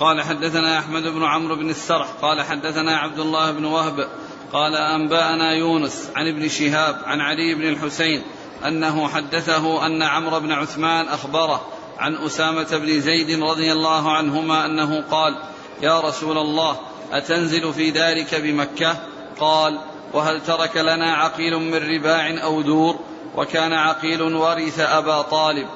[0.00, 2.08] قال حدثنا أحمد بن عمرو بن السرح.
[2.22, 4.08] قال حدثنا عبد الله بن وهب.
[4.52, 8.22] قال أنبأنا يونس عن ابن شهاب عن علي بن الحسين.
[8.66, 11.66] أنه حدثه أن عمرو بن عثمان أخبره
[11.98, 15.36] عن أسامة بن زيد رضي الله عنهما أنه قال
[15.82, 16.76] يا رسول الله
[17.12, 18.96] أتنزل في دارك بمكة؟
[19.40, 19.78] قال
[20.12, 22.98] وهل ترك لنا عقيل من رباع أو دور؟
[23.36, 25.68] وكان عقيل ورث أبا طالب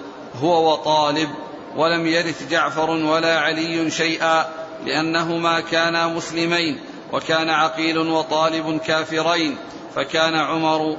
[0.42, 1.28] هو وطالب
[1.76, 4.46] ولم يرث جعفر ولا علي شيئا
[4.86, 6.80] لأنهما كانا مسلمين
[7.12, 9.56] وكان عقيل وطالب كافرين
[9.94, 10.96] فكان عمر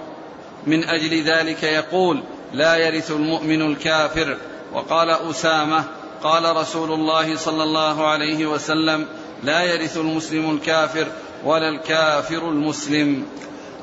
[0.68, 4.38] من أجل ذلك يقول لا يرث المؤمن الكافر.
[4.74, 5.84] وقال أسامة
[6.24, 9.06] قال رسول الله صلى الله عليه وسلم
[9.44, 11.08] لا يرث المسلم الكافر
[11.46, 13.24] ولا الكافر المسلم.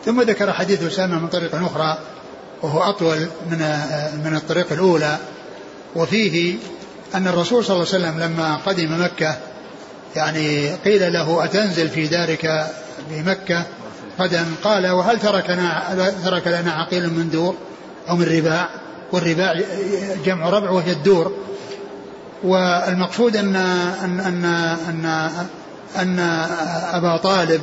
[0.05, 1.99] ثم ذكر حديث أسامة من طريق أخرى
[2.63, 3.59] وهو أطول من
[4.25, 5.19] من الطريق الأولى.
[5.97, 6.57] وفيه
[7.15, 9.37] أن الرسول صلى الله عليه وسلم لما قدم مكة
[10.17, 12.67] يعني قيل له أتنزل في دارك
[13.11, 13.67] بمكة
[14.21, 15.83] غدا قال وهل تركنا
[16.25, 17.55] ترك لنا عقيل من دور
[18.09, 18.69] أو من رباع؟
[19.13, 19.61] والرباع
[20.25, 21.33] جمع ربع وهي الدور.
[22.45, 24.45] والمقصود أن أن أن
[24.89, 25.31] أن,
[25.97, 26.19] أن
[26.93, 27.63] أبا طالب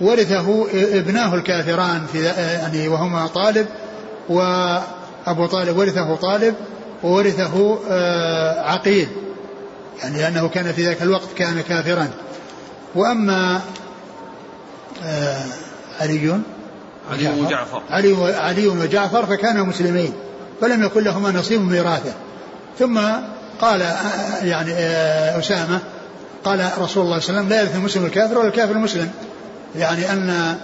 [0.00, 3.66] ورثه ابناه الكافران في يعني وهما طالب
[4.28, 6.54] وأبو طالب ورثه طالب
[7.02, 9.08] وورثه آه، عقيل.
[10.02, 12.08] يعني لأنه كان في ذاك الوقت كان كافرا.
[12.94, 13.60] وأما
[16.00, 16.40] علي
[17.10, 17.82] علي وجعفر.
[17.90, 20.12] علي علي وجعفر فكانا مسلمين
[20.60, 22.12] فلم يكن لهما نصيب من ميراثه.
[22.78, 23.00] ثم
[23.60, 24.72] قال آه، يعني
[25.38, 25.78] أسامة
[26.44, 29.10] قال رسول الله صلى الله عليه وسلم لا يرث المسلم الكافر ولا الكافر المسلم.
[29.76, 30.56] يعني أن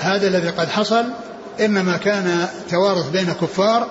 [0.00, 1.04] هذا الذي قد حصل
[1.60, 3.86] إنما كان توارث بين كفار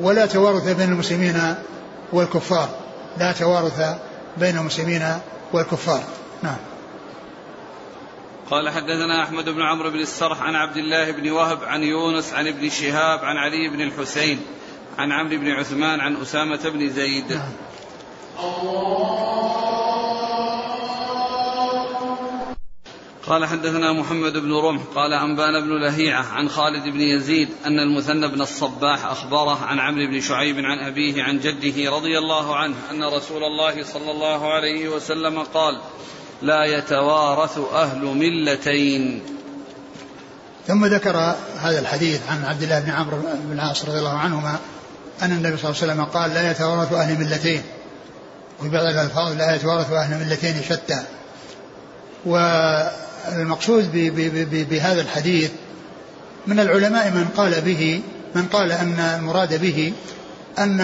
[0.00, 1.54] ولا توارث بين المسلمين
[2.12, 2.68] والكفار.
[3.18, 3.96] لا توارث
[4.38, 5.02] بين المسلمين
[5.52, 6.02] والكفار.
[6.42, 6.56] نعم.
[8.50, 12.46] قال حدثنا أحمد بن عمرو بن السرح عن عبد الله بن وهب عن يونس عن
[12.46, 14.40] ابن شهاب عن علي بن الحسين
[14.98, 17.40] عن عمرو بن عثمان عن أسامة بن زيد.
[23.26, 28.28] قال حدثنا محمد بن رمح قال أنبانا بن لهيعة عن خالد بن يزيد أن المثنى
[28.28, 33.04] بن الصباح أخبره عن عمرو بن شعيب عن أبيه عن جده رضي الله عنه أن
[33.04, 35.80] رسول الله صلى الله عليه وسلم قال
[36.42, 39.22] لا يتوارث أهل ملتين.
[40.66, 44.56] ثم ذكر هذا الحديث عن عبد الله بن عمرو بن العاص رضي الله عنهما
[45.22, 47.62] أن النبي صلى الله عليه وسلم قال لا يتوارث أهل ملتين.
[48.60, 51.02] وفي بعض الألفاظ لا يتوارث أهل ملتين شتى.
[52.26, 52.36] و
[53.32, 53.92] المقصود
[54.70, 55.50] بهذا الحديث
[56.46, 58.02] من العلماء من قال به
[58.34, 59.92] من قال أن المراد به
[60.58, 60.80] أن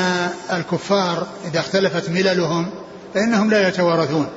[0.53, 2.70] الكفار إذا اختلفت مللهم
[3.14, 4.28] فإنهم لا يتوارثون.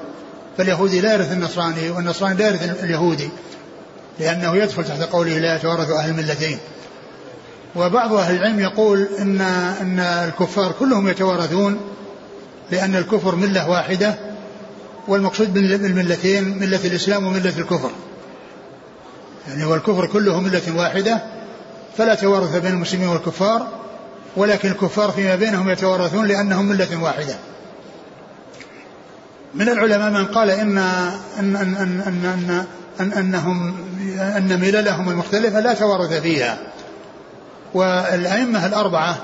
[0.57, 3.29] فاليهودي لا يرث النصراني والنصراني لا يرث اليهودي
[4.19, 6.57] لأنه يدخل تحت قوله لا يتوارث أهل الملتين.
[7.75, 9.41] وبعض أهل العلم يقول إن
[9.81, 11.79] أن الكفار كلهم يتوارثون
[12.71, 14.15] لأن الكفر ملة واحدة
[15.07, 17.91] والمقصود بالملتين ملة الإسلام وملة الكفر.
[19.47, 21.23] يعني والكفر كله ملة واحدة
[21.97, 23.67] فلا توارث بين المسلمين والكفار
[24.35, 27.35] ولكن الكفار فيما بينهم يتوارثون لأنهم ملة واحدة.
[29.55, 32.65] من العلماء من قال إن أن أن أن أن, أن,
[32.99, 33.75] أن أنهم
[34.19, 36.57] أن مللهم المختلفة لا توارث فيها.
[37.73, 39.17] والأئمة الأربعة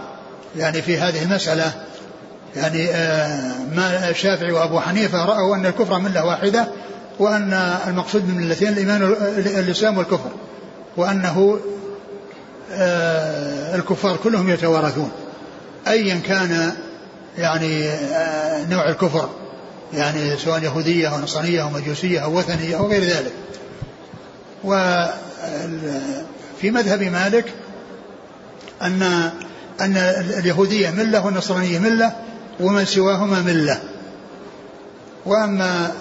[0.58, 1.72] يعني في هذه المسألة
[2.56, 6.68] يعني آه، ما الشافعي وأبو حنيفة رأوا أن الكفر ملة واحدة
[7.20, 7.54] وأن
[7.88, 10.30] المقصود من الملتين الإيمان الإسلام والكفر
[10.98, 11.60] وأنه
[12.72, 15.12] آه، الكفار كلهم يتوارثون.
[15.88, 16.72] أيا كان
[17.38, 19.30] يعني آه، نوع الكفر.
[19.94, 23.34] يعني سواء يهودية أو نصرانية أو مجوسية أو وثنية أو غير ذلك.
[24.64, 25.12] وفي
[26.72, 27.54] مذهب مالك
[28.82, 29.32] أن
[29.82, 29.98] أن
[30.38, 32.16] اليهودية ملة والنصرانية ملة
[32.60, 33.80] ومن سواهما ملة.
[35.26, 35.92] وأما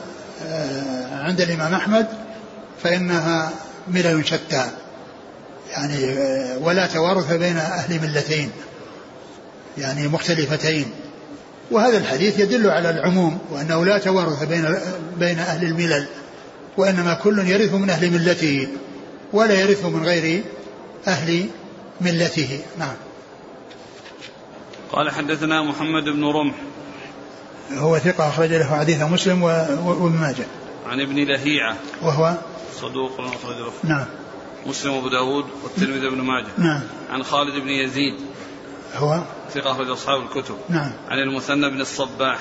[0.47, 2.07] آه، عند الإمام أحمد
[2.82, 3.51] فإنها
[3.88, 4.64] ملل شتى.
[5.70, 8.51] يعني آه، ولا توارث بين أهل ملتين.
[9.78, 10.91] يعني مختلفتين.
[11.71, 14.77] وهذا الحديث يدل على العموم وأنه لا توارث بين
[15.18, 16.07] بين أهل الملل
[16.77, 18.68] وإنما كل يرث من أهل ملته
[19.33, 20.45] ولا يرث من غير
[21.07, 21.47] أهل
[22.01, 22.61] ملته.
[22.79, 22.95] نعم.
[24.93, 26.55] قال حدثنا محمد بن رمح.
[27.79, 30.47] هو ثقة أخرج له حديث مسلم وابن ماجه.
[30.87, 31.77] عن ابن لهيعة.
[32.03, 32.35] وهو؟
[32.81, 33.73] صدوق أخرج له.
[33.85, 34.07] نعم.
[34.66, 36.49] مسلم وأبو داود والترمذي بن ماجه.
[36.59, 36.81] نعم.
[37.11, 38.14] عن خالد بن يزيد.
[38.97, 39.20] هو
[39.55, 40.55] ثقة أخرج أصحاب الكتب.
[40.68, 40.93] نعم.
[41.09, 42.38] عن المثنى بن الصباح.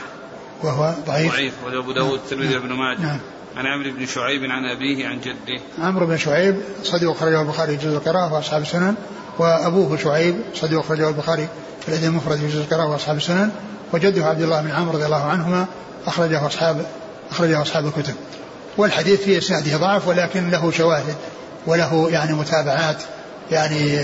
[0.63, 1.33] وهو ضعيف.
[1.33, 1.53] ضعيف.
[1.65, 2.61] أبو داود الترمذي نعم.
[2.61, 3.01] بن ماجه.
[3.01, 3.19] نعم.
[3.57, 5.61] عن عمرو بن شعيب عن أبيه عن جده.
[5.79, 8.95] عمرو بن شعيب صديق أخرجه البخاري في جزء القراءة وأصحاب السنن
[9.39, 11.47] وأبوه شعيب صديق أخرجه البخاري
[11.81, 13.51] في الأدب المفرد في جزء القراءة وأصحاب السنن
[13.93, 15.65] وجده عبد الله بن عمرو رضي الله عنهما
[16.07, 16.85] أخرجه أصحاب
[17.31, 18.13] أخرجه أصحاب الكتب.
[18.77, 21.15] والحديث في إسناده ضعف ولكن له شواهد
[21.67, 23.03] وله يعني متابعات
[23.51, 23.99] يعني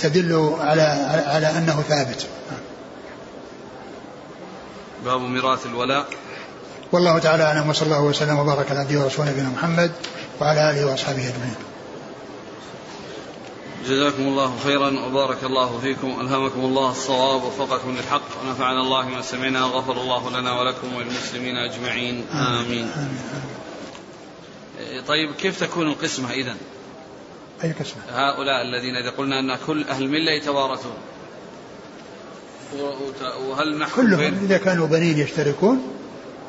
[0.00, 0.82] تدل على
[1.26, 2.26] على أنه ثابت
[5.04, 6.06] باب ميراث الولاء
[6.92, 9.92] والله تعالى أعلم وصلى الله وسلم وبارك على عبده ورسوله نبينا محمد
[10.40, 11.54] وعلى آله وأصحابه أجمعين.
[13.86, 19.64] جزاكم الله خيرا وبارك الله فيكم ألهمكم الله الصواب ووفقكم للحق ونفعنا الله ما سمعنا
[19.64, 22.90] وغفر الله لنا ولكم وللمسلمين أجمعين آمين, آمين.
[22.96, 23.20] آمين.
[25.08, 26.56] طيب كيف تكون القسمة إذا
[27.64, 30.96] أي قسمة هؤلاء الذين إذا قلنا أن كل أهل الملة يتوارثون.
[33.48, 35.82] وهل نحكم كلهم إذا كانوا بنين يشتركون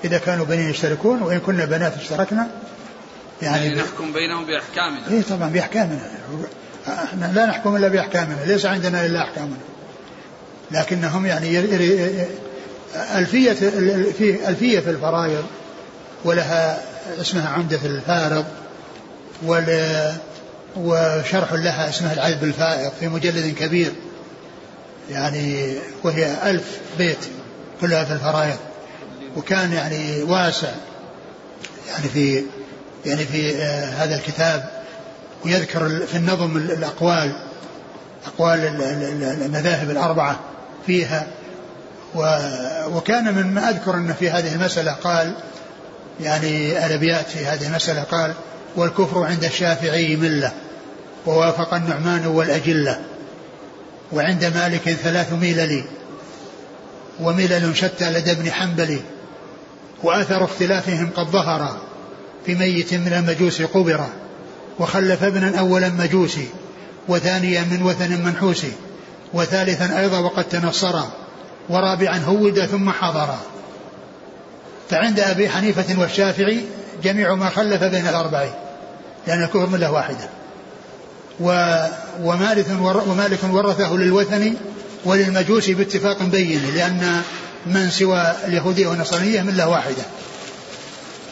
[0.03, 2.47] إذا كانوا بنين يشتركون وإن كنا بنات اشتركنا
[3.41, 5.07] يعني, يعني نحكم بينهم بأحكامنا.
[5.12, 6.12] إيه طبعا بأحكامنا.
[6.88, 9.57] إحنا لا نحكم إلا بأحكامنا ليس عندنا إلا أحكامنا.
[10.72, 11.59] لكنهم يعني
[12.95, 13.53] ألفية
[14.18, 15.43] في ألفية في الفرائض
[16.26, 16.84] ولها
[17.22, 18.45] اسمها عمدة الفارض
[19.43, 20.14] وال
[20.78, 23.91] وشرح لها اسمها العذب الفائض في مجلد كبير
[25.09, 27.17] يعني وهي ألف بيت
[27.82, 28.57] كلها في الفرائض
[29.38, 30.72] وكان يعني واسع
[31.89, 32.43] يعني في
[33.05, 34.69] يعني في آه هذا الكتاب
[35.45, 37.36] ويذكر في النظم ال- الأقوال
[38.26, 40.39] أقوال ال- ال- ال- المذاهب الأربعة
[40.88, 41.28] فيها
[42.89, 45.34] وكان مما أذكر أن في هذه المسألة قال
[46.22, 48.34] يعني الأبيات في هذه المسألة قال
[48.76, 50.51] والكفر عند الشافعي ملة
[51.26, 52.99] ووافق النعمان والأجلة
[54.11, 55.84] وعند مالك ثلاث ملل
[57.19, 58.99] وملل شتى لدى ابن حنبل
[60.03, 61.78] وآثر اختلافهم قد ظهر
[62.45, 64.05] في ميت من المجوس قبر
[64.80, 66.47] وخلف ابنا أولا مجوسي
[67.07, 68.72] وثانيا من وثن منحوسي
[69.34, 70.99] وثالثا أيضا وقد تنصر
[71.69, 73.36] ورابعا هود ثم حضر.
[74.89, 76.61] فعند أبي حنيفة والشافعي
[77.04, 78.45] جميع ما خلف بين الأربع
[79.28, 80.30] لأن الكفر ملة واحدة.
[81.39, 81.76] و
[82.24, 82.66] ومالك
[83.08, 84.54] ومالك ورثه للوثني
[85.06, 87.22] وللمجوس باتفاق بين لأن
[87.66, 90.04] من سوى اليهودية والنصرانية ملة واحدة.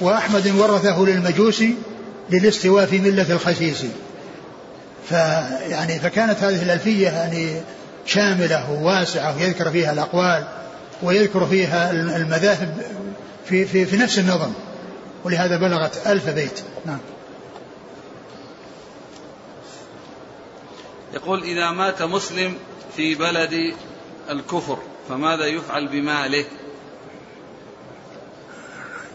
[0.02, 1.64] وأحمد ورثه للمجوس
[2.30, 3.86] للاستواء في ملة الخسيس
[5.10, 7.62] فيعني فكانت هذه الألفية يعني
[8.06, 10.44] شاملة وواسعة ويذكر فيها الأقوال
[11.04, 12.78] ويذكر فيها المذاهب
[13.46, 14.52] في, في, في نفس النظم.
[15.24, 16.60] ولهذا بلغت ألف بيت.
[16.86, 17.00] نعم.
[21.14, 22.56] يقول إذا مات مسلم
[22.96, 23.74] في بلد
[24.30, 24.78] الكفر
[25.10, 26.46] فماذا يفعل بماله؟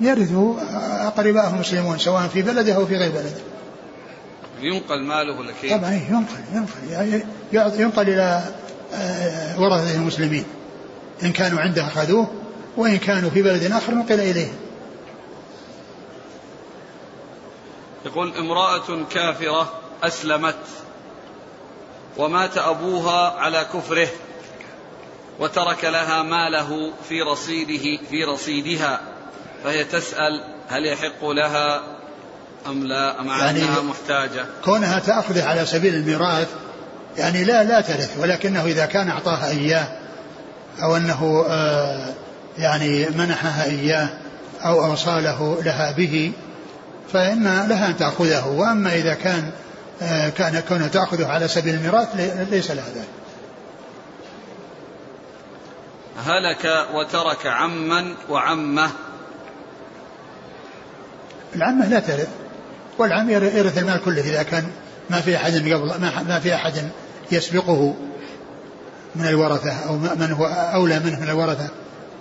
[0.01, 0.57] يرثه
[1.07, 3.41] أقرباءه المسلمون سواء في بلده أو في غير بلده.
[4.61, 6.67] ينقل ماله ولا كيف؟ طبعا ينقل
[7.53, 7.81] ينقل.
[7.81, 8.43] ينقل إلى
[8.95, 10.45] آه، ورثة المسلمين.
[11.23, 12.31] إن كانوا عنده أخذوه
[12.77, 14.64] وإن كانوا في بلد آخر نقل إليهم
[18.05, 20.55] يقول امرأة كافرة أسلمت
[22.17, 24.09] ومات أبوها على كفره
[25.41, 29.01] وترك لها ماله في رصيده في رصيدها
[29.65, 31.83] فهي تسأل هل يحق لها
[32.67, 36.49] أم لا مع يعني أنها محتاجة؟ كونها تأخذه على سبيل الميراث
[37.17, 39.89] يعني لا لا ترث ولكنه إذا كان أعطاها إياه
[40.83, 42.15] أو أنه آه
[42.59, 44.09] يعني منحها إياه
[44.65, 46.33] أو أوصاله لها به
[47.13, 49.51] فإن لها أن تأخذه وأما إذا كان
[50.03, 52.09] آه كان كونها تأخذه على سبيل الميراث
[52.51, 53.09] ليس لها ذلك.
[56.27, 58.91] هلك وترك عما وعمة.
[61.57, 62.29] العمة لا ترث.
[62.99, 64.65] والعم يرث المال كله إذا كان
[65.11, 65.93] ما في أحد قبل
[66.29, 66.91] ما في أحد
[67.33, 67.95] يسبقه
[69.17, 71.69] من الورثة أو من هو أولى منه من الورثة.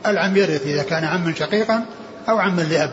[0.05, 1.85] العم يرث إذا كان عما شقيقا
[2.29, 2.91] أو عما لأب.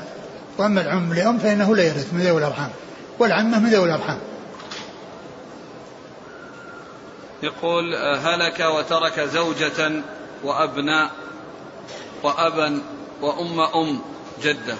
[0.61, 2.71] وأما العم لأم فإنه لا يرث من ذوي الأرحام.
[3.19, 4.19] والعمة من ذوي الأرحام.
[7.43, 10.03] يقول هلك وترك زوجة
[10.45, 11.11] وأبناء
[12.23, 12.83] وأبا
[13.23, 14.01] وأم أم
[14.43, 14.77] جدة.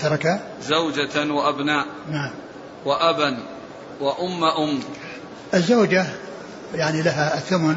[0.00, 0.40] ترك.
[0.62, 2.30] زوجة وأبناء نعم.
[2.84, 3.38] وأبا
[4.00, 4.80] وأم أم.
[5.54, 6.06] الزوجة
[6.74, 7.76] يعني لها الثمن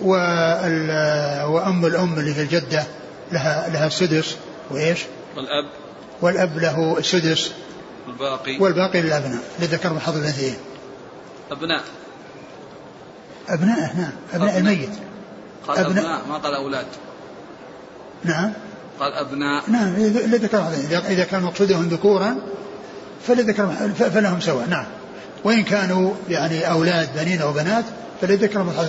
[0.00, 2.84] وأم الأم اللي هي الجدة
[3.32, 4.36] لها لها السدس
[4.70, 4.98] وإيش؟
[5.36, 5.70] والأب.
[6.22, 7.52] والأب له السدس
[8.08, 10.56] الباقي والباقي للأبناء لذكر من حظ الأنثيين.
[11.50, 11.82] أبناء.
[13.48, 14.12] أبناء نعم.
[14.34, 14.90] أبناء الميت.
[15.68, 16.26] قال أبناء, أبناء.
[16.28, 16.86] ما قال أولاد.
[18.24, 18.52] نعم.
[19.00, 19.70] قال أبناء.
[19.70, 20.68] نعم لذكر
[21.08, 22.36] إذا كان مقصودهم ذكورا
[23.26, 24.66] فلذكر فلهم سواء.
[24.66, 24.86] نعم.
[25.44, 27.84] وإن كانوا يعني أولاد بنين أو بنات
[28.20, 28.88] فلذكر مثل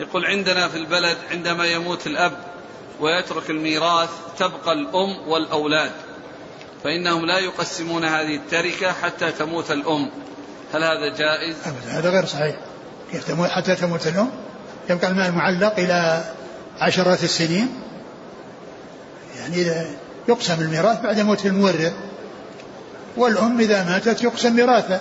[0.00, 2.32] يقول عندنا في البلد عندما يموت الأب
[3.00, 5.90] ويترك الميراث تبقى الأم والأولاد
[6.84, 10.10] فإنهم لا يقسمون هذه التركة حتى تموت الأم.
[10.74, 12.56] هل هذا جائز؟ أبدا هذا غير صحيح.
[13.12, 14.30] كيف تموت حتى تموت الأم؟
[14.90, 16.24] يبقى المال معلق إلى
[16.78, 17.68] عشرات السنين.
[19.38, 19.86] يعني
[20.28, 21.92] يقسم الميراث بعد موت المورث
[23.16, 25.00] والأم إذا ماتت يقسم ميراثها.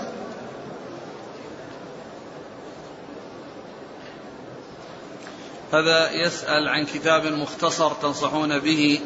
[5.73, 8.99] هذا يسأل عن كتاب مختصر تنصحون به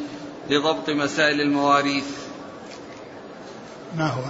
[0.50, 2.04] لضبط مسائل المواريث.
[3.96, 4.22] ما هو؟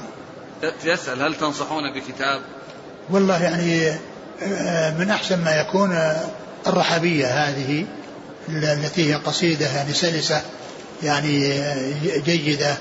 [0.84, 2.42] يسأل هل تنصحون بكتاب؟
[3.10, 3.98] والله يعني
[4.42, 6.24] آه، من أحسن ما يكون آه،
[6.66, 7.86] الرحبية هذه
[8.48, 10.42] التي هي قصيدة يعني سلسة
[11.02, 12.76] يعني آه، جيدة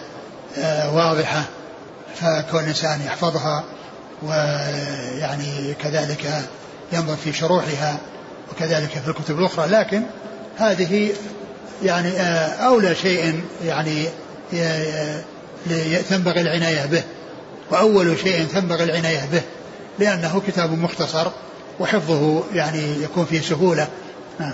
[0.94, 1.44] واضحة
[2.16, 3.64] فكون الإنسان يحفظها
[4.24, 6.44] ويعني كذلك
[6.94, 7.98] ينظر في شروحها
[8.52, 10.04] وكذلك في الكتب الأخرى لكن
[10.58, 11.12] هذه
[11.84, 12.12] يعني
[12.66, 14.08] أولى شيء يعني
[16.10, 17.04] تنبغي العناية به.
[17.72, 19.42] وأول شيء تنبغي العناية به
[20.00, 21.28] لأنه كتاب مختصر
[21.80, 23.88] وحفظه يعني يكون فيه سهولة.
[24.40, 24.54] نعم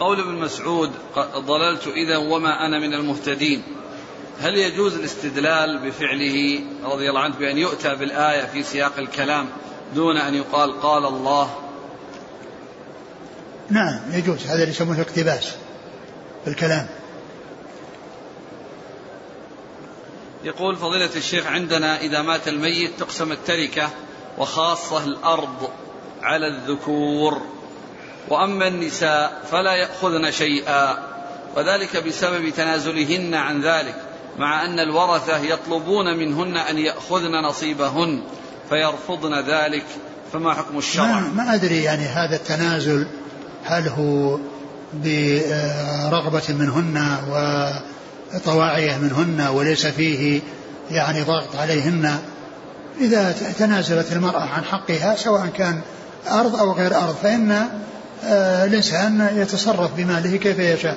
[0.00, 0.90] قول ابن مسعود
[1.36, 3.62] ضللت إذا وما أنا من المهتدين.
[4.40, 9.48] هل يجوز الاستدلال بفعله رضي الله عنه بأن يؤتى بالآية في سياق الكلام؟
[9.94, 11.54] دون أن يقال قال الله.
[13.70, 14.46] نعم يجوز.
[14.46, 15.52] هذا اللي يسمونه اقتباس
[16.46, 16.88] بالكلام
[20.44, 23.90] يقول فضيلة الشيخ عندنا إذا مات الميت تقسم التركة
[24.38, 25.70] وخاصة الأرض
[26.22, 27.42] على الذكور.
[28.28, 30.98] وأما النساء فلا يأخذن شيئا
[31.56, 34.02] وذلك بسبب تنازلهن عن ذلك
[34.38, 38.22] مع أن الورثة يطلبون منهن أن يأخذن نصيبهن.
[38.72, 39.84] فيرفضن ذلك
[40.32, 43.06] فما حكم الشرع؟ ما, ما أدري يعني هذا التنازل
[43.64, 44.38] هل هو
[44.94, 47.16] برغبة منهن
[48.34, 50.40] وطواعية منهن وليس فيه
[50.90, 52.18] يعني ضغط عليهن؟
[53.00, 55.80] إذا تنازلت المرأة عن حقها سواء كان
[56.30, 57.68] أرض أو غير أرض فإن
[58.24, 60.96] آه، الإنسان يتصرف بماله كيف يشاء.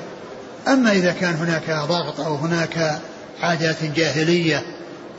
[0.68, 3.02] أما إذا كان هناك ضغط أو هناك
[3.42, 4.75] عادات جاهلية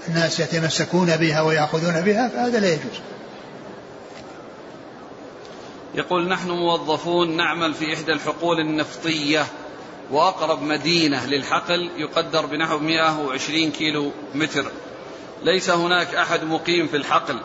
[0.09, 3.01] الناس يتمسكون بها ويأخذون بها فهذا لا يجوز.
[5.95, 9.47] يقول نحن موظفون نعمل في إحدى الحقول النفطية
[10.11, 14.71] وأقرب مدينة للحقل يقدر بنحو 120 كيلو متر.
[15.43, 17.41] ليس هناك أحد مقيم في الحقل.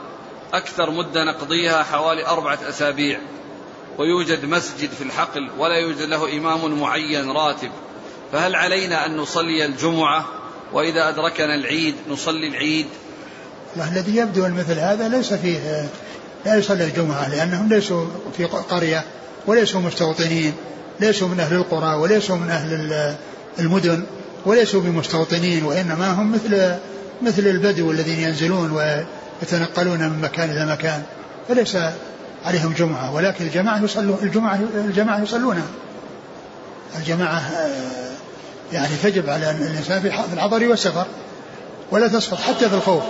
[0.53, 3.19] أكثر مدة نقضيها حوالي أربعة أسابيع.
[3.97, 7.71] ويوجد مسجد في الحقل ولا يوجد له إمام معين راتب.
[8.31, 10.40] فهل علينا أن نصلي الجمعة؟
[10.73, 12.87] وإذا أدركنا العيد نصلي العيد.
[13.77, 15.89] الذي يبدو مثل هذا ليس فيه
[16.45, 18.05] لا يصلي الجمعة لأنهم ليسوا
[18.37, 19.03] في قرية
[19.47, 20.53] وليسوا مستوطنين
[20.99, 23.15] ليسوا من أهل القرى وليسوا من أهل
[23.59, 24.03] المدن
[24.45, 26.75] وليسوا بمستوطنين وإنما هم مثل
[27.21, 31.03] مثل البدو الذين ينزلون ويتنقلون من مكان إلى مكان
[31.47, 31.77] فليس
[32.45, 35.67] عليهم جمعة ولكن الجماعة يصلون الجمعة الجماعة يصلونها.
[36.99, 38.11] الجماعة آه،
[38.73, 41.05] يعني تجب على الإنسان في الحضر والسفر
[41.91, 43.03] ولا تسقط حتى في الخوف.